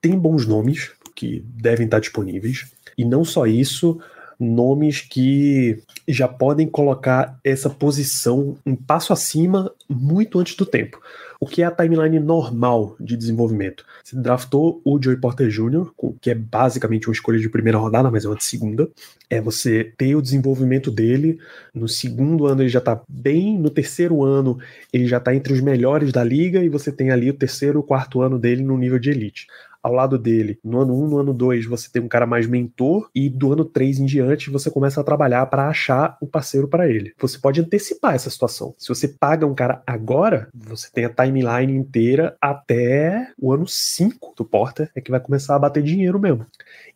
[0.00, 4.00] Tem bons nomes que devem estar disponíveis, e não só isso,
[4.38, 11.02] nomes que já podem colocar essa posição um passo acima muito antes do tempo.
[11.42, 13.84] O que é a timeline normal de desenvolvimento?
[14.04, 18.24] Você draftou o Joey Porter Jr., que é basicamente uma escolha de primeira rodada, mas
[18.24, 18.88] é uma de segunda.
[19.28, 21.40] É você ter o desenvolvimento dele.
[21.74, 24.56] No segundo ano ele já tá bem, no terceiro ano
[24.92, 27.82] ele já tá entre os melhores da liga, e você tem ali o terceiro e
[27.82, 29.48] quarto ano dele no nível de elite
[29.82, 30.58] ao lado dele.
[30.62, 33.64] No ano 1, no ano 2, você tem um cara mais mentor, e do ano
[33.64, 37.12] 3 em diante, você começa a trabalhar para achar o um parceiro para ele.
[37.18, 38.74] Você pode antecipar essa situação.
[38.78, 44.34] Se você paga um cara agora, você tem a timeline inteira até o ano 5
[44.36, 46.46] do Porter, é que vai começar a bater dinheiro mesmo.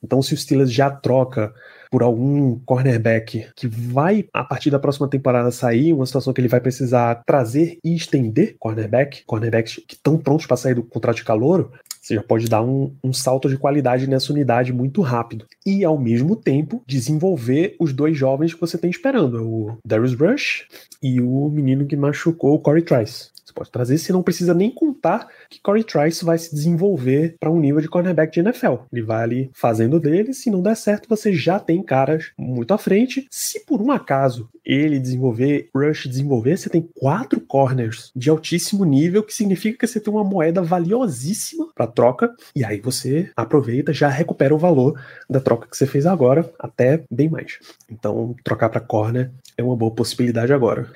[0.02, 1.52] Então, se o Steelers já troca
[1.90, 6.48] por algum cornerback que vai, a partir da próxima temporada, sair, uma situação que ele
[6.48, 11.24] vai precisar trazer e estender cornerback, cornerbacks que estão prontos para sair do contrato de
[11.24, 11.70] calor,
[12.06, 15.44] você já pode dar um, um, salto de qualidade nessa unidade muito rápido.
[15.66, 20.66] E, ao mesmo tempo, desenvolver os dois jovens que você tem esperando: o Darius Rush
[21.02, 25.28] e o menino que machucou o Corey Trice pode trazer, você não precisa nem contar
[25.48, 28.74] que Corey Trice vai se desenvolver para um nível de cornerback de NFL.
[28.92, 32.78] Ele vai ali fazendo dele, se não der certo, você já tem caras muito à
[32.78, 33.26] frente.
[33.30, 39.22] Se por um acaso ele desenvolver, Rush desenvolver, você tem quatro corners de altíssimo nível,
[39.22, 44.08] que significa que você tem uma moeda valiosíssima para troca, e aí você aproveita, já
[44.08, 47.58] recupera o valor da troca que você fez agora, até bem mais.
[47.90, 50.90] Então, trocar para corner é uma boa possibilidade agora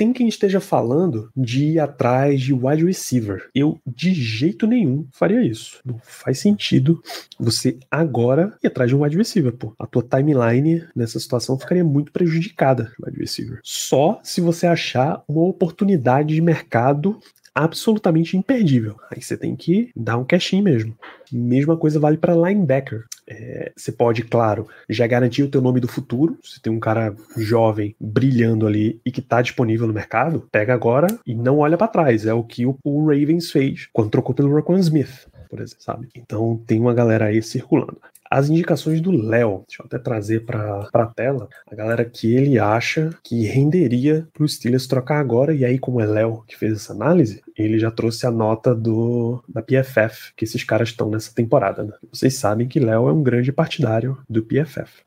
[0.00, 3.50] tem quem esteja falando de ir atrás de wide receiver.
[3.54, 5.78] Eu, de jeito nenhum, faria isso.
[5.84, 7.02] Não faz sentido
[7.38, 9.74] você agora ir atrás de um wide receiver, pô.
[9.78, 13.60] A tua timeline nessa situação ficaria muito prejudicada, wide receiver.
[13.62, 17.20] Só se você achar uma oportunidade de mercado
[17.54, 18.96] absolutamente imperdível.
[19.10, 20.96] Aí você tem que dar um cash mesmo.
[21.32, 23.04] Mesma coisa vale para linebacker.
[23.26, 26.38] É, você pode, claro, já garantir o teu nome do futuro.
[26.42, 31.06] Se tem um cara jovem brilhando ali e que está disponível no mercado, pega agora
[31.26, 32.26] e não olha para trás.
[32.26, 36.08] É o que o, o Ravens fez quando trocou pelo Roquan Smith por exemplo, sabe?
[36.14, 37.98] Então tem uma galera aí circulando
[38.30, 39.64] as indicações do Léo.
[39.66, 44.44] Deixa eu até trazer para a tela a galera que ele acha que renderia para
[44.44, 45.52] o Steelers trocar agora.
[45.52, 49.42] E aí, como é Léo que fez essa análise, ele já trouxe a nota do
[49.48, 51.82] da PFF que esses caras estão nessa temporada.
[51.82, 51.92] Né?
[52.12, 55.02] Vocês sabem que Léo é um grande partidário do PFF.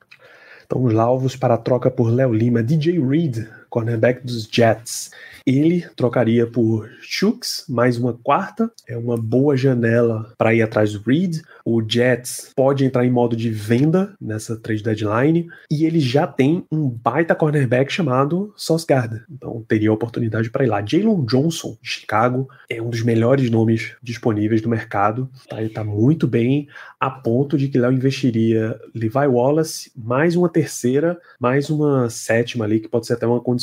[0.65, 5.09] Então, os alvos para a troca por Léo Lima, DJ Reed, cornerback dos Jets.
[5.45, 8.71] Ele trocaria por Shooks, mais uma quarta.
[8.87, 11.41] É uma boa janela para ir atrás do Reed.
[11.65, 15.47] O Jets pode entrar em modo de venda nessa trade deadline.
[15.69, 18.53] E ele já tem um baita cornerback chamado
[18.87, 19.25] Gardner.
[19.29, 20.81] Então teria a oportunidade para ir lá.
[20.85, 25.29] Jalen Johnson, de Chicago, é um dos melhores nomes disponíveis do mercado.
[25.49, 25.57] Tá?
[25.57, 31.19] Ele está muito bem, a ponto de que Léo investiria Levi Wallace, mais uma terceira,
[31.37, 33.62] mais uma sétima ali, que pode ser até uma condição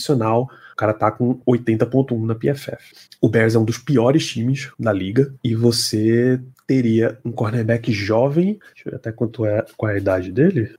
[0.73, 2.95] O cara tá com 80.1 na PFF.
[3.21, 8.59] O Bears é um dos piores times da liga e você teria um cornerback jovem.
[8.75, 10.75] Deixa eu ver até quanto é, qual é a idade dele.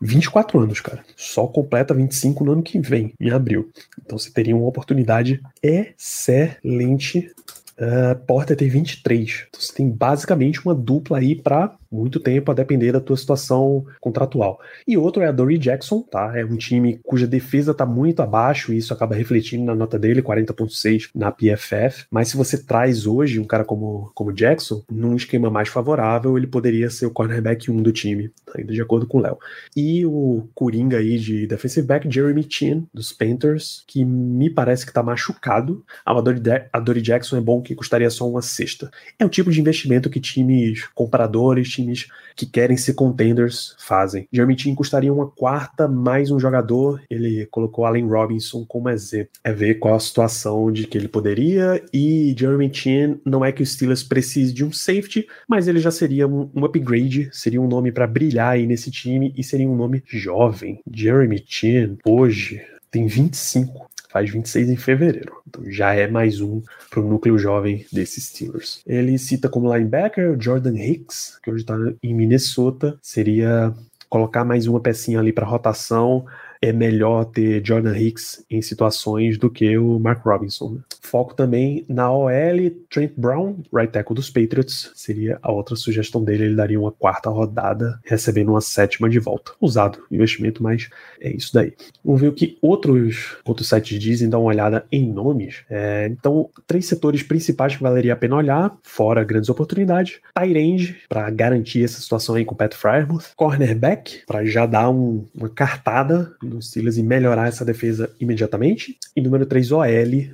[0.00, 1.04] 24 anos, cara.
[1.16, 3.70] Só completa 25 no ano que vem, em abril.
[4.04, 7.32] Então você teria uma oportunidade excelente.
[7.78, 9.46] Uh, Porter tem 23.
[9.48, 13.86] Então você tem basicamente uma dupla aí para muito tempo a depender da tua situação
[14.00, 14.60] contratual.
[14.86, 16.32] E outro é a Dory Jackson, tá?
[16.36, 20.22] É um time cuja defesa tá muito abaixo e isso acaba refletindo na nota dele,
[20.22, 22.06] 40.6 na PFF.
[22.10, 26.46] Mas se você traz hoje um cara como, como Jackson, num esquema mais favorável, ele
[26.46, 29.38] poderia ser o cornerback 1 do time, ainda de acordo com o Léo.
[29.74, 34.92] E o Coringa aí de defensive back, Jeremy Chin, dos Panthers, que me parece que
[34.92, 35.84] tá machucado.
[36.04, 36.40] A Dory,
[36.72, 38.90] a Dory Jackson é bom que custaria só uma sexta.
[39.18, 44.26] É o tipo de investimento que times compradores, times que querem ser contenders fazem.
[44.32, 47.02] Jeremy Chin custaria uma quarta mais um jogador.
[47.10, 49.32] Ele colocou Allen Robinson como exemplo.
[49.44, 51.84] É ver qual a situação de que ele poderia.
[51.92, 55.90] E Jeremy Chin não é que o Steelers precise de um safety, mas ele já
[55.90, 59.76] seria um, um upgrade, seria um nome para brilhar aí nesse time e seria um
[59.76, 60.80] nome jovem.
[60.90, 65.42] Jeremy Chin, hoje, tem 25 faz 26 em fevereiro.
[65.46, 68.82] Então já é mais um para o núcleo jovem desses Steelers.
[68.86, 72.98] Ele cita como linebacker o Jordan Hicks, que hoje está em Minnesota.
[73.02, 73.72] Seria
[74.08, 76.24] colocar mais uma pecinha ali para rotação
[76.60, 80.74] é melhor ter Jordan Hicks em situações do que o Mark Robinson.
[80.74, 80.80] Né?
[81.00, 82.30] Foco também na OL,
[82.90, 86.44] Trent Brown, right tackle dos Patriots, seria a outra sugestão dele.
[86.44, 89.52] Ele daria uma quarta rodada, recebendo uma sétima de volta.
[89.60, 90.88] Usado investimento, mas
[91.20, 91.72] é isso daí.
[92.04, 95.62] Vamos ver o que outros, outros sites dizem, dar uma olhada em nomes.
[95.70, 100.20] É, então, três setores principais que valeria a pena olhar, fora grandes oportunidades.
[100.34, 103.32] Tyrande, para garantir essa situação aí com o Pat Frymouth.
[103.36, 108.98] Cornerback, para já dar um, uma cartada dos Steelers e melhorar essa defesa imediatamente.
[109.14, 109.84] E número 3, OL,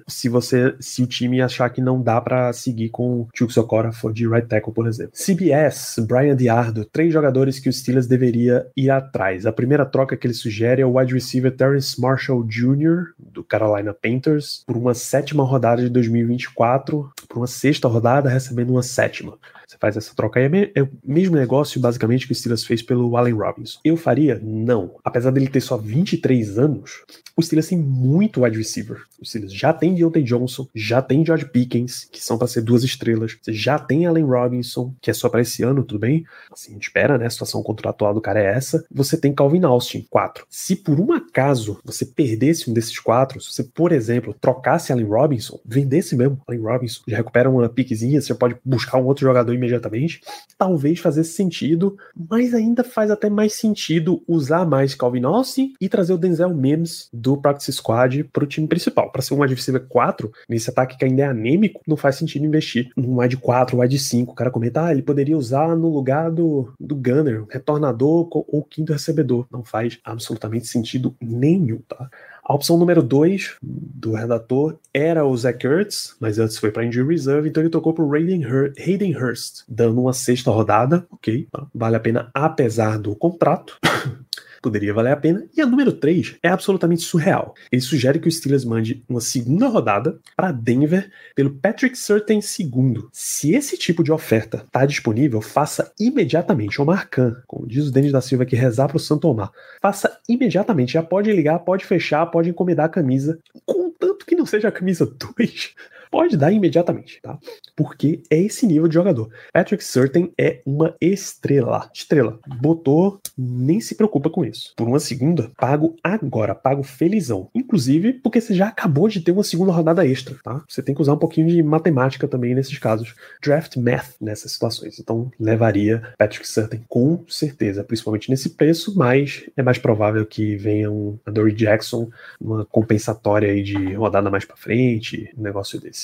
[0.09, 3.93] se você se o time achar que não dá para seguir com o Chuck Sokora
[3.93, 5.13] for de right tackle, por exemplo.
[5.15, 9.47] CBS, Brian Diardo, três jogadores que o Steelers deveria ir atrás.
[9.47, 13.95] A primeira troca que ele sugere é o wide receiver Terrence Marshall Jr., do Carolina
[13.95, 19.39] Panthers, por uma sétima rodada de 2024, por uma sexta rodada, recebendo uma sétima.
[19.67, 20.47] Você faz essa troca aí.
[20.47, 23.81] É, é o mesmo negócio, basicamente, que o Steelers fez pelo Allen Robinson.
[23.85, 24.41] Eu faria?
[24.43, 24.97] Não.
[25.05, 27.03] Apesar dele ter só 23 anos,
[27.37, 29.03] o Steelers tem muito wide receiver.
[29.21, 32.85] O Steelers já tem Deontay Johnson, já tem George Pickens, que são para ser duas
[32.85, 33.37] estrelas.
[33.43, 36.25] Você já tem Allen Robinson, que é só para esse ano, tudo bem?
[36.53, 37.27] Assim, a gente espera, né?
[37.27, 38.85] A situação contratual do cara é essa.
[38.91, 40.47] Você tem Calvin Austin, quatro.
[40.49, 45.07] Se por um acaso você perdesse um desses quatro, se você, por exemplo, trocasse Allen
[45.07, 49.54] Robinson, vendesse mesmo Allen Robinson, já recupera uma piquezinha, você pode buscar um outro jogador
[49.55, 50.21] imediatamente,
[50.59, 51.97] talvez fazesse sentido,
[52.31, 57.09] mas ainda faz até mais sentido usar mais Calvin Austin e trazer o Denzel Mims
[57.13, 59.11] do practice squad pro time principal.
[59.11, 62.45] Para ser um wide receiver 4, nesse ataque que ainda é anêmico, não faz sentido
[62.45, 64.33] investir num wide 4, wide 5.
[64.33, 68.93] O cara comenta, ah, ele poderia usar no lugar do, do gunner, retornador ou quinto
[68.93, 69.47] recebedor.
[69.51, 72.09] Não faz absolutamente sentido nenhum, tá?
[72.47, 77.15] A opção número 2 do redator era o Zach Ertz, mas antes foi para injury
[77.15, 82.01] reserve, então ele tocou para o Hayden Hurst, dando uma sexta rodada, ok, vale a
[82.01, 83.79] pena apesar do contrato.
[84.65, 85.47] poderia valer a pena.
[85.55, 87.55] E a número 3 é absolutamente surreal.
[87.71, 93.11] Ele sugere que o Steelers mande uma segunda rodada para Denver pelo Patrick Surtain segundo.
[93.13, 96.81] Se esse tipo de oferta está disponível, faça imediatamente.
[96.81, 99.53] O Marcan, como diz o Denis da Silva que rezar para o Santo Omar,
[99.83, 100.95] faça imediatamente.
[100.95, 105.05] Já pode ligar, pode fechar, pode encomendar a camisa, contanto que não seja a camisa
[105.07, 105.75] 2
[106.15, 107.37] pode dar imediatamente, tá?
[107.75, 109.29] Porque é esse nível de jogador.
[109.53, 111.91] Patrick Surtain é uma estrela.
[111.93, 112.39] Estrela.
[112.61, 114.73] Botou, nem se preocupa com isso.
[114.77, 117.51] Por uma segunda, pago agora, pago felizão.
[117.53, 120.63] Inclusive, porque você já acabou de ter uma segunda rodada extra, tá?
[120.69, 123.17] Você tem que usar um pouquinho de matemática também nesses casos.
[123.43, 125.01] Draft math nessas situações.
[125.01, 130.89] Então, levaria Patrick Surtain com certeza, principalmente nesse preço, mas é mais provável que venha
[130.93, 132.09] um Dory Jackson,
[132.41, 136.04] uma compensatória aí de rodada mais para frente, um negócio desse.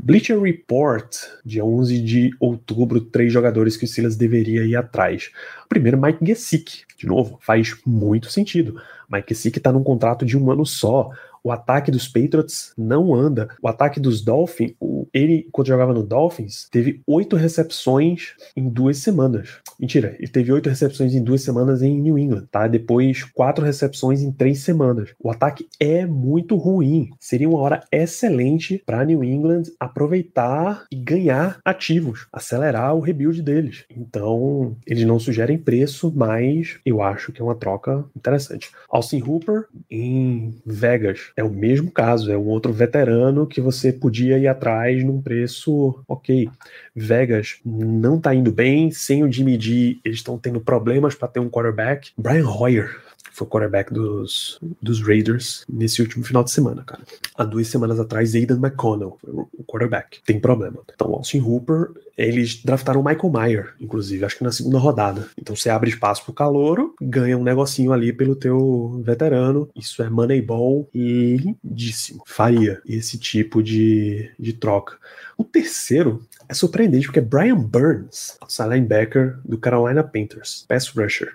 [0.00, 1.12] Bleacher Report,
[1.44, 5.30] dia 11 de outubro, três jogadores que o Silas deveria ir atrás.
[5.68, 6.84] Primeiro, Mike Gesicki.
[6.96, 8.80] De novo, faz muito sentido.
[9.10, 11.10] Mike Gesicki está num contrato de um ano só.
[11.42, 13.48] O ataque dos Patriots não anda.
[13.62, 14.72] O ataque dos Dolphins,
[15.14, 19.60] ele, quando jogava no Dolphins, teve oito recepções em duas semanas.
[19.78, 22.66] Mentira, ele teve oito recepções em duas semanas em New England, tá?
[22.66, 25.14] Depois, quatro recepções em três semanas.
[25.18, 27.10] O ataque é muito ruim.
[27.18, 33.84] Seria uma hora excelente para New England aproveitar e ganhar ativos, acelerar o rebuild deles.
[33.90, 38.70] Então, eles não sugerem preço, mas eu acho que é uma troca interessante.
[38.88, 44.38] Austin Hooper em Vegas é o mesmo caso, é um outro veterano que você podia
[44.38, 46.48] ir atrás num preço ok.
[46.94, 49.58] Vegas não tá indo bem, sem o Jimmy
[50.04, 52.10] eles estão tendo problemas para ter um quarterback.
[52.16, 53.07] Brian Hoyer
[53.38, 57.02] foi o quarterback dos, dos Raiders nesse último final de semana, cara.
[57.36, 60.80] Há duas semanas atrás, Aidan McConnell, o quarterback, tem problema.
[60.92, 65.28] Então, Austin Hooper, eles draftaram o Michael Mayer, inclusive, acho que na segunda rodada.
[65.40, 69.68] Então, você abre espaço pro calouro, ganha um negocinho ali pelo teu veterano.
[69.76, 72.24] Isso é moneyball lindíssimo.
[72.26, 74.96] Faria esse tipo de, de troca.
[75.36, 81.34] O terceiro é surpreendente porque é Brian Burns, linebacker do Carolina Panthers, pass rusher.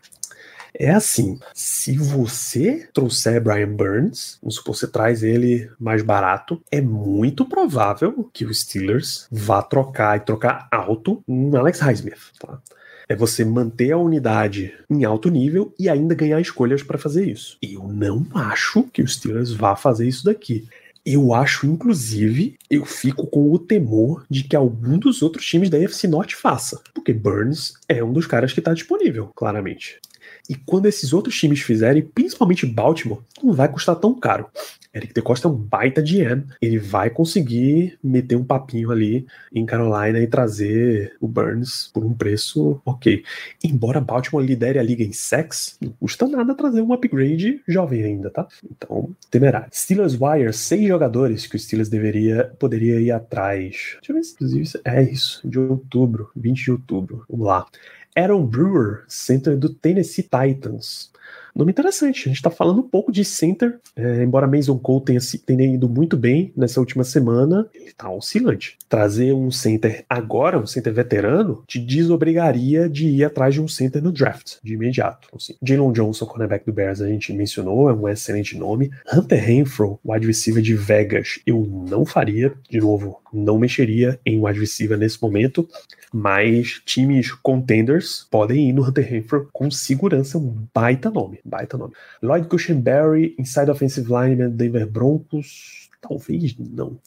[0.78, 6.82] É assim, se você trouxer Brian Burns, vamos supor, você traz ele mais barato, é
[6.82, 12.60] muito provável que o Steelers vá trocar e trocar alto em Alex Highsmith, tá?
[13.08, 17.58] É você manter a unidade em alto nível e ainda ganhar escolhas para fazer isso.
[17.62, 20.68] Eu não acho que o Steelers vá fazer isso daqui.
[21.06, 25.78] Eu acho, inclusive, eu fico com o temor de que algum dos outros times da
[25.78, 26.82] AFC Norte faça.
[26.94, 30.00] Porque Burns é um dos caras que está disponível, claramente.
[30.50, 34.48] E quando esses outros times fizerem, principalmente Baltimore, não vai custar tão caro.
[34.94, 36.44] Eric DeCosta é um baita GM.
[36.62, 42.14] Ele vai conseguir meter um papinho ali em Carolina e trazer o Burns por um
[42.14, 43.24] preço ok.
[43.64, 48.30] Embora Baltimore lidere a liga em sex, não custa nada trazer um upgrade jovem ainda,
[48.30, 48.48] tá?
[48.70, 49.70] Então, temerário.
[49.74, 53.96] Steelers Wire, seis jogadores que o Steelers deveria, poderia ir atrás.
[53.96, 57.26] Deixa eu ver se inclusive é isso, de outubro, 20 de outubro.
[57.28, 57.66] Vamos lá.
[58.16, 61.13] Aaron Brewer, center do Tennessee Titans.
[61.56, 65.20] Nome interessante, a gente está falando um pouco de center, é, embora Mason Cole tenha,
[65.46, 68.76] tenha ido muito bem nessa última semana, ele está oscilante.
[68.90, 74.02] Trazer um center agora, um center veterano, te desobrigaria de ir atrás de um center
[74.02, 75.28] no draft, de imediato.
[75.36, 75.54] Assim.
[75.62, 78.90] Jalen Johnson, cornerback do Bears, a gente mencionou, é um excelente nome.
[79.14, 84.60] Hunter Renfro, wide receiver de Vegas, eu não faria, de novo, não mexeria em wide
[84.60, 85.70] receiver nesse momento,
[86.12, 91.94] mas times contenders podem ir no Hunter Renfro com segurança, um baita nome baita nome.
[92.22, 96.98] Lloyd Cushenberry, inside offensive lineman Denver Broncos, talvez não.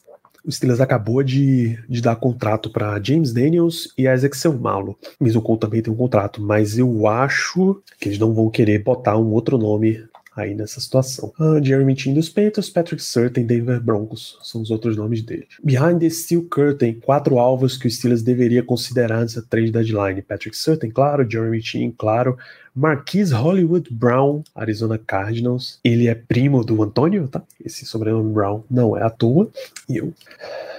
[0.45, 4.97] O Steelers acabou de, de dar contrato para James Daniels e Isaac Selmalo.
[5.43, 9.31] Cole também tem um contrato, mas eu acho que eles não vão querer botar um
[9.33, 10.07] outro nome
[10.41, 11.33] aí nessa situação.
[11.39, 15.47] Ah, Jeremy Chin dos Panthers, Patrick Surtain, Denver Broncos, são os outros nomes dele.
[15.63, 20.21] Behind the Steel Curtain, quatro alvos que o Steelers deveria considerar nessa trade deadline.
[20.21, 22.37] Patrick Surtain, claro, Jeremy Chin, claro,
[22.75, 25.79] Marquise Hollywood Brown, Arizona Cardinals.
[25.83, 27.41] Ele é primo do Antônio, tá?
[27.63, 29.49] Esse sobrenome Brown não é à toa.
[29.89, 30.13] E eu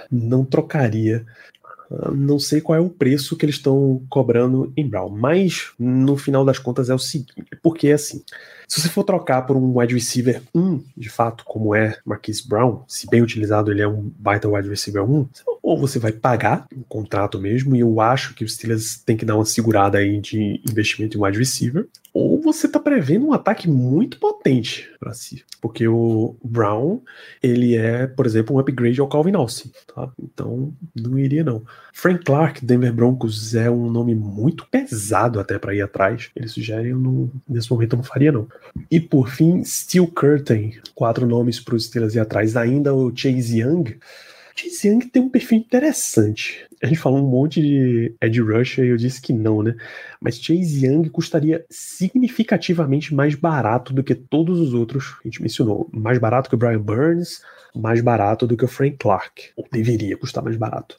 [0.09, 1.25] não trocaria
[2.11, 6.45] não sei qual é o preço que eles estão cobrando em Brown, mas no final
[6.45, 8.23] das contas é o seguinte, porque assim,
[8.67, 12.83] se você for trocar por um wide receiver 1, de fato, como é Marquise Brown,
[12.87, 15.27] se bem utilizado ele é um baita wide receiver 1,
[15.63, 19.25] ou você vai pagar um contrato mesmo, e eu acho que os Steelers tem que
[19.25, 23.69] dar uma segurada aí de investimento em wide receiver, ou você está prevendo um ataque
[23.69, 25.43] muito potente para si.
[25.61, 27.01] Porque o Brown,
[27.41, 30.11] ele é, por exemplo, um upgrade ao Calvin Austin, tá?
[30.21, 31.63] Então, não iria não.
[31.93, 36.29] Frank Clark, Denver Broncos, é um nome muito pesado até para ir atrás.
[36.35, 38.47] Ele sugere, eu nesse momento eu não faria não.
[38.89, 42.55] E por fim, Steel Curtain, quatro nomes para os Steelers ir atrás.
[42.55, 43.97] Ainda o Chase Young,
[44.59, 46.67] Chase Young tem um perfil interessante.
[46.83, 49.75] A gente falou um monte de Ed Rusher e eu disse que não, né?
[50.19, 55.41] Mas Chase Young custaria significativamente mais barato do que todos os outros que a gente
[55.41, 55.89] mencionou.
[55.93, 57.41] Mais barato que o Brian Burns,
[57.73, 59.51] mais barato do que o Frank Clark.
[59.55, 60.97] Ou deveria custar mais barato.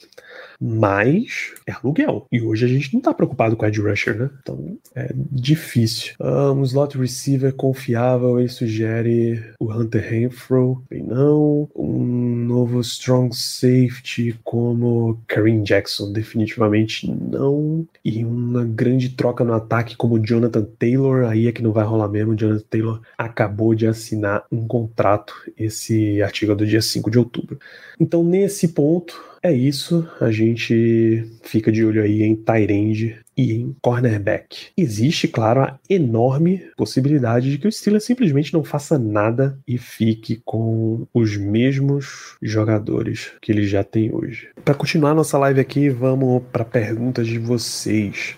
[0.61, 2.27] Mas é aluguel.
[2.31, 4.31] E hoje a gente não tá preocupado com Ed Rusher, né?
[4.43, 6.15] Então é difícil.
[6.21, 10.85] Um slot receiver confiável, ele sugere o Hunter Renfro.
[10.91, 11.69] Bem, não.
[11.75, 17.87] Um novo strong safety como Kareem Jackson, definitivamente não.
[18.05, 22.09] E uma grande troca no ataque como Jonathan Taylor, aí é que não vai rolar
[22.09, 22.37] mesmo.
[22.37, 27.59] Jonathan Taylor acabou de assinar um contrato, esse artigo é do dia 5 de outubro.
[27.99, 30.09] Então, nesse ponto, é isso.
[30.21, 34.69] A gente fica de olho aí em Tyrande e em cornerback.
[34.77, 40.41] Existe, claro, a enorme possibilidade de que o Steelers simplesmente não faça nada e fique
[40.45, 44.49] com os mesmos jogadores que ele já tem hoje.
[44.65, 48.37] Para continuar nossa live aqui, vamos para perguntas de vocês.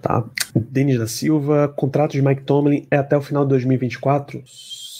[0.00, 0.24] Tá?
[0.54, 4.42] Denis da Silva, contrato de Mike Tomlin é até o final de 2024?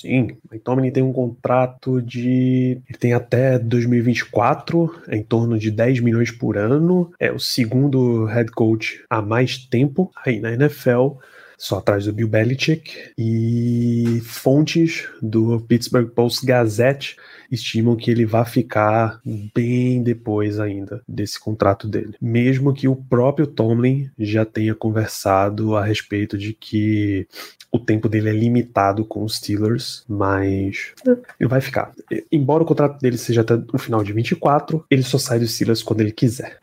[0.05, 2.79] Sim, Tomlin tem um contrato de.
[2.87, 7.11] Ele tem até 2024, é em torno de 10 milhões por ano.
[7.19, 11.13] É o segundo head coach há mais tempo aí na NFL
[11.57, 17.17] só atrás do Bill Belichick, e fontes do Pittsburgh Post Gazette
[17.51, 19.21] estimam que ele vai ficar
[19.55, 22.15] bem depois ainda desse contrato dele.
[22.21, 27.27] Mesmo que o próprio Tomlin já tenha conversado a respeito de que
[27.71, 30.93] o tempo dele é limitado com os Steelers, mas
[31.41, 31.93] ele vai ficar.
[32.31, 35.83] Embora o contrato dele seja até o final de 24, ele só sai dos Steelers
[35.83, 36.59] quando ele quiser.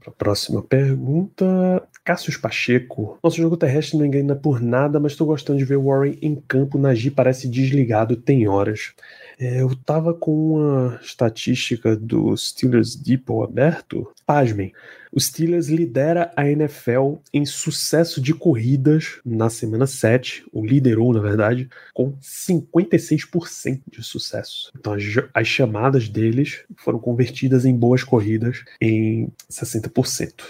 [0.00, 3.18] Para a próxima pergunta, Cássio Pacheco.
[3.22, 6.78] Nosso jogo terrestre não engana por nada, mas estou gostando de ver Warren em campo.
[6.78, 8.92] Nagy parece desligado, tem horas.
[9.38, 14.10] É, eu tava com uma estatística do Steelers Depot aberto.
[14.26, 14.72] Pasmem,
[15.12, 21.20] o Steelers lidera a NFL em sucesso de corridas na semana 7, ou liderou, na
[21.20, 24.70] verdade, com 56% de sucesso.
[24.78, 25.02] Então as,
[25.34, 29.89] as, chamadas deles foram convertidas em boas corridas em 60%.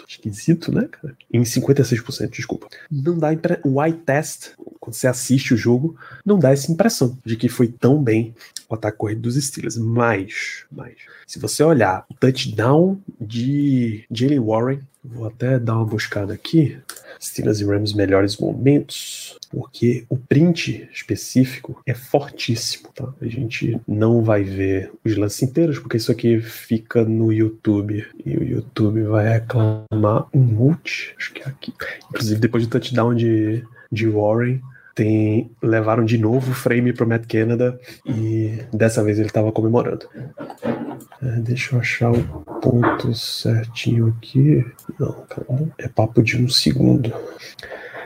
[0.07, 1.17] Esquisito, né, cara?
[1.33, 2.69] Em 56%, desculpa.
[2.91, 3.59] Não dá impre...
[3.65, 7.69] o eye test, quando você assiste o jogo, não dá essa impressão de que foi
[7.69, 8.35] tão bem
[8.69, 9.77] o ataque corrido dos Steelers.
[9.77, 10.95] Mas, mas,
[11.27, 16.79] se você olhar o touchdown de Jalen Warren, vou até dar uma buscada aqui.
[17.23, 23.13] Steelers e Rams melhores momentos, porque o print específico é fortíssimo, tá?
[23.21, 28.37] A gente não vai ver os lances inteiros, porque isso aqui fica no YouTube e
[28.39, 31.75] o YouTube vai reclamar um multi, acho que é aqui.
[32.09, 34.63] Inclusive depois do touchdown de, de Warren,
[34.95, 40.07] tem, levaram de novo o frame pro Matt Canada e dessa vez ele estava comemorando.
[41.23, 42.23] É, deixa eu achar o
[42.61, 44.65] ponto certinho aqui.
[44.99, 45.47] Não, cara,
[45.79, 47.13] é papo de um segundo.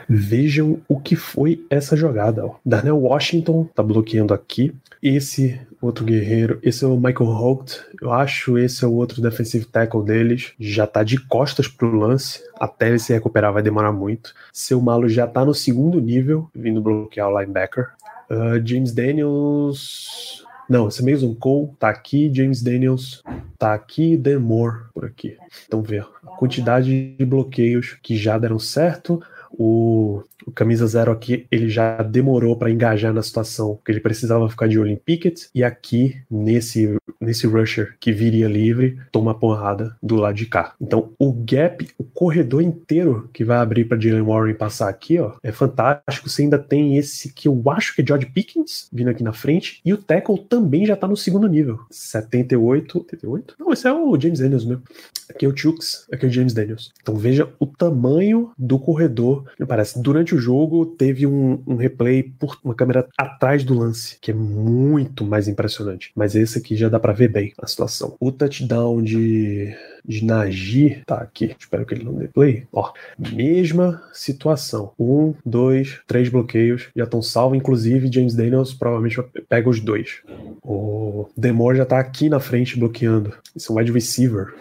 [0.08, 2.44] Vejam o que foi essa jogada.
[2.44, 2.56] Ó.
[2.64, 4.74] Darnell Washington tá bloqueando aqui.
[5.02, 7.78] Esse outro guerreiro, esse é o Michael Holt.
[8.00, 10.52] Eu acho esse é o outro defensive tackle deles.
[10.58, 12.42] Já tá de costas pro lance.
[12.58, 14.34] Até ele se recuperar vai demorar muito.
[14.52, 17.90] Seu malo já tá no segundo nível, vindo bloquear o linebacker.
[18.30, 20.44] Uh, James Daniels.
[20.68, 23.22] Não, esse é Mason Cole tá aqui, James Daniels
[23.58, 25.36] tá aqui, Dan Moore por aqui.
[25.66, 26.04] Então vê a
[26.38, 29.22] quantidade de bloqueios que já deram certo.
[29.58, 34.48] O, o camisa zero aqui ele já demorou para engajar na situação, porque ele precisava
[34.48, 39.96] ficar de olho em Pickett e aqui nesse nesse rusher que viria livre toma porrada
[40.02, 40.74] do lado de cá.
[40.80, 45.32] Então o gap, o corredor inteiro que vai abrir para Jalen Warren passar aqui, ó,
[45.42, 46.28] é fantástico.
[46.28, 49.80] Você ainda tem esse que eu acho que é George Pickens vindo aqui na frente
[49.84, 53.54] e o tackle também já tá no segundo nível, 78, 78?
[53.58, 54.82] Não, esse é o James Daniels mesmo.
[55.28, 56.92] Aqui é o Chooks, aqui é o James Daniels.
[57.00, 59.43] Então veja o tamanho do corredor.
[59.58, 64.18] Me parece, durante o jogo teve um, um replay por uma câmera atrás do lance,
[64.20, 66.10] que é muito mais impressionante.
[66.14, 68.16] Mas esse aqui já dá para ver bem a situação.
[68.20, 69.74] O touchdown de
[70.06, 72.66] de Nagy, tá aqui, espero que ele não dê play.
[72.72, 74.92] Ó, mesma situação.
[74.98, 80.20] Um, dois, três bloqueios, já estão salvos, inclusive James Daniels provavelmente pega os dois.
[80.62, 83.32] O Demore já tá aqui na frente bloqueando.
[83.56, 84.54] Isso é um wide receiver.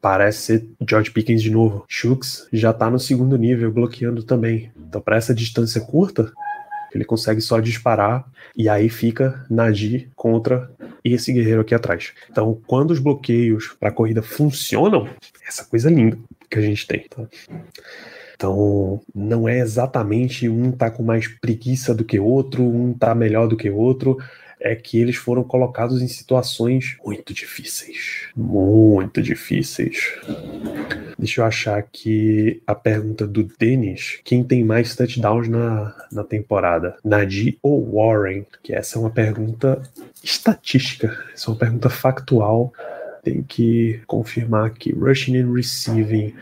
[0.00, 1.84] Parece ser George Pickens de novo.
[1.88, 4.70] Shooks já tá no segundo nível, bloqueando também.
[4.76, 6.32] Então, para essa distância curta,
[6.94, 8.24] ele consegue só disparar
[8.56, 10.70] e aí fica Nagy contra
[11.04, 12.12] esse guerreiro aqui atrás.
[12.30, 15.08] Então, quando os bloqueios para a corrida funcionam,
[15.46, 16.18] essa coisa linda
[16.48, 17.06] que a gente tem.
[17.08, 17.22] Tá?
[18.34, 23.46] Então, não é exatamente um tá com mais preguiça do que outro, um tá melhor
[23.46, 24.16] do que outro
[24.60, 28.28] é que eles foram colocados em situações muito difíceis.
[28.36, 30.12] Muito difíceis.
[31.18, 36.96] Deixa eu achar aqui a pergunta do Denis: quem tem mais touchdowns na, na temporada?
[37.04, 38.46] Nadir ou Warren?
[38.62, 39.82] Que essa é uma pergunta
[40.22, 42.72] estatística, essa é uma pergunta factual.
[43.22, 44.92] Tem que confirmar aqui.
[44.92, 46.34] Rushing and receiving.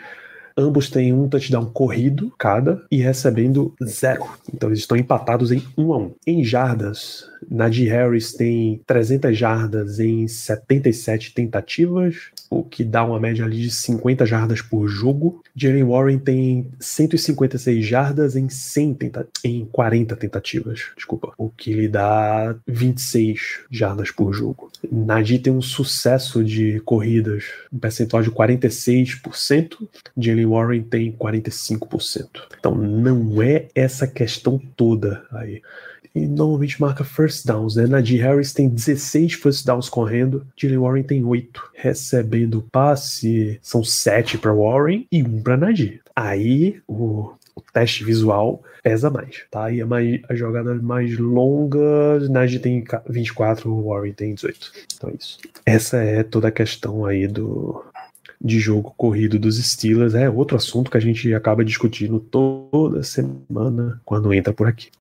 [0.59, 4.27] Ambos têm um touchdown corrido cada e recebendo zero.
[4.53, 6.03] Então eles estão empatados em 1 um a 1.
[6.03, 6.15] Um.
[6.27, 13.45] Em jardas, Najee Harris tem 300 jardas em 77 tentativas, o que dá uma média
[13.45, 15.43] ali de 50 jardas por jogo.
[15.55, 21.89] Jalen Warren tem 156 jardas em 100 tenta em 40 tentativas, desculpa, o que lhe
[21.89, 24.71] dá 26 jardas por jogo.
[24.91, 32.29] Najee tem um sucesso de corridas, um percentual de 46%, Jalen Warren tem 45%.
[32.59, 35.63] Então não é essa questão toda aí
[36.15, 37.87] e normalmente marca first downs, né?
[37.87, 41.71] Najee Harris tem 16 first downs correndo, Jalen Warren tem 8.
[41.75, 46.01] Recebendo passe, são 7 para Warren e 1 para Najee.
[46.15, 49.71] Aí o, o teste visual pesa mais, tá?
[49.71, 54.73] E é mais, as jogadas mais longas, Nagy tem 24, o Warren tem 18.
[54.97, 55.39] Então é isso.
[55.65, 57.85] Essa é toda a questão aí do,
[58.41, 60.15] de jogo corrido dos Steelers.
[60.15, 64.89] É outro assunto que a gente acaba discutindo toda semana quando entra por aqui.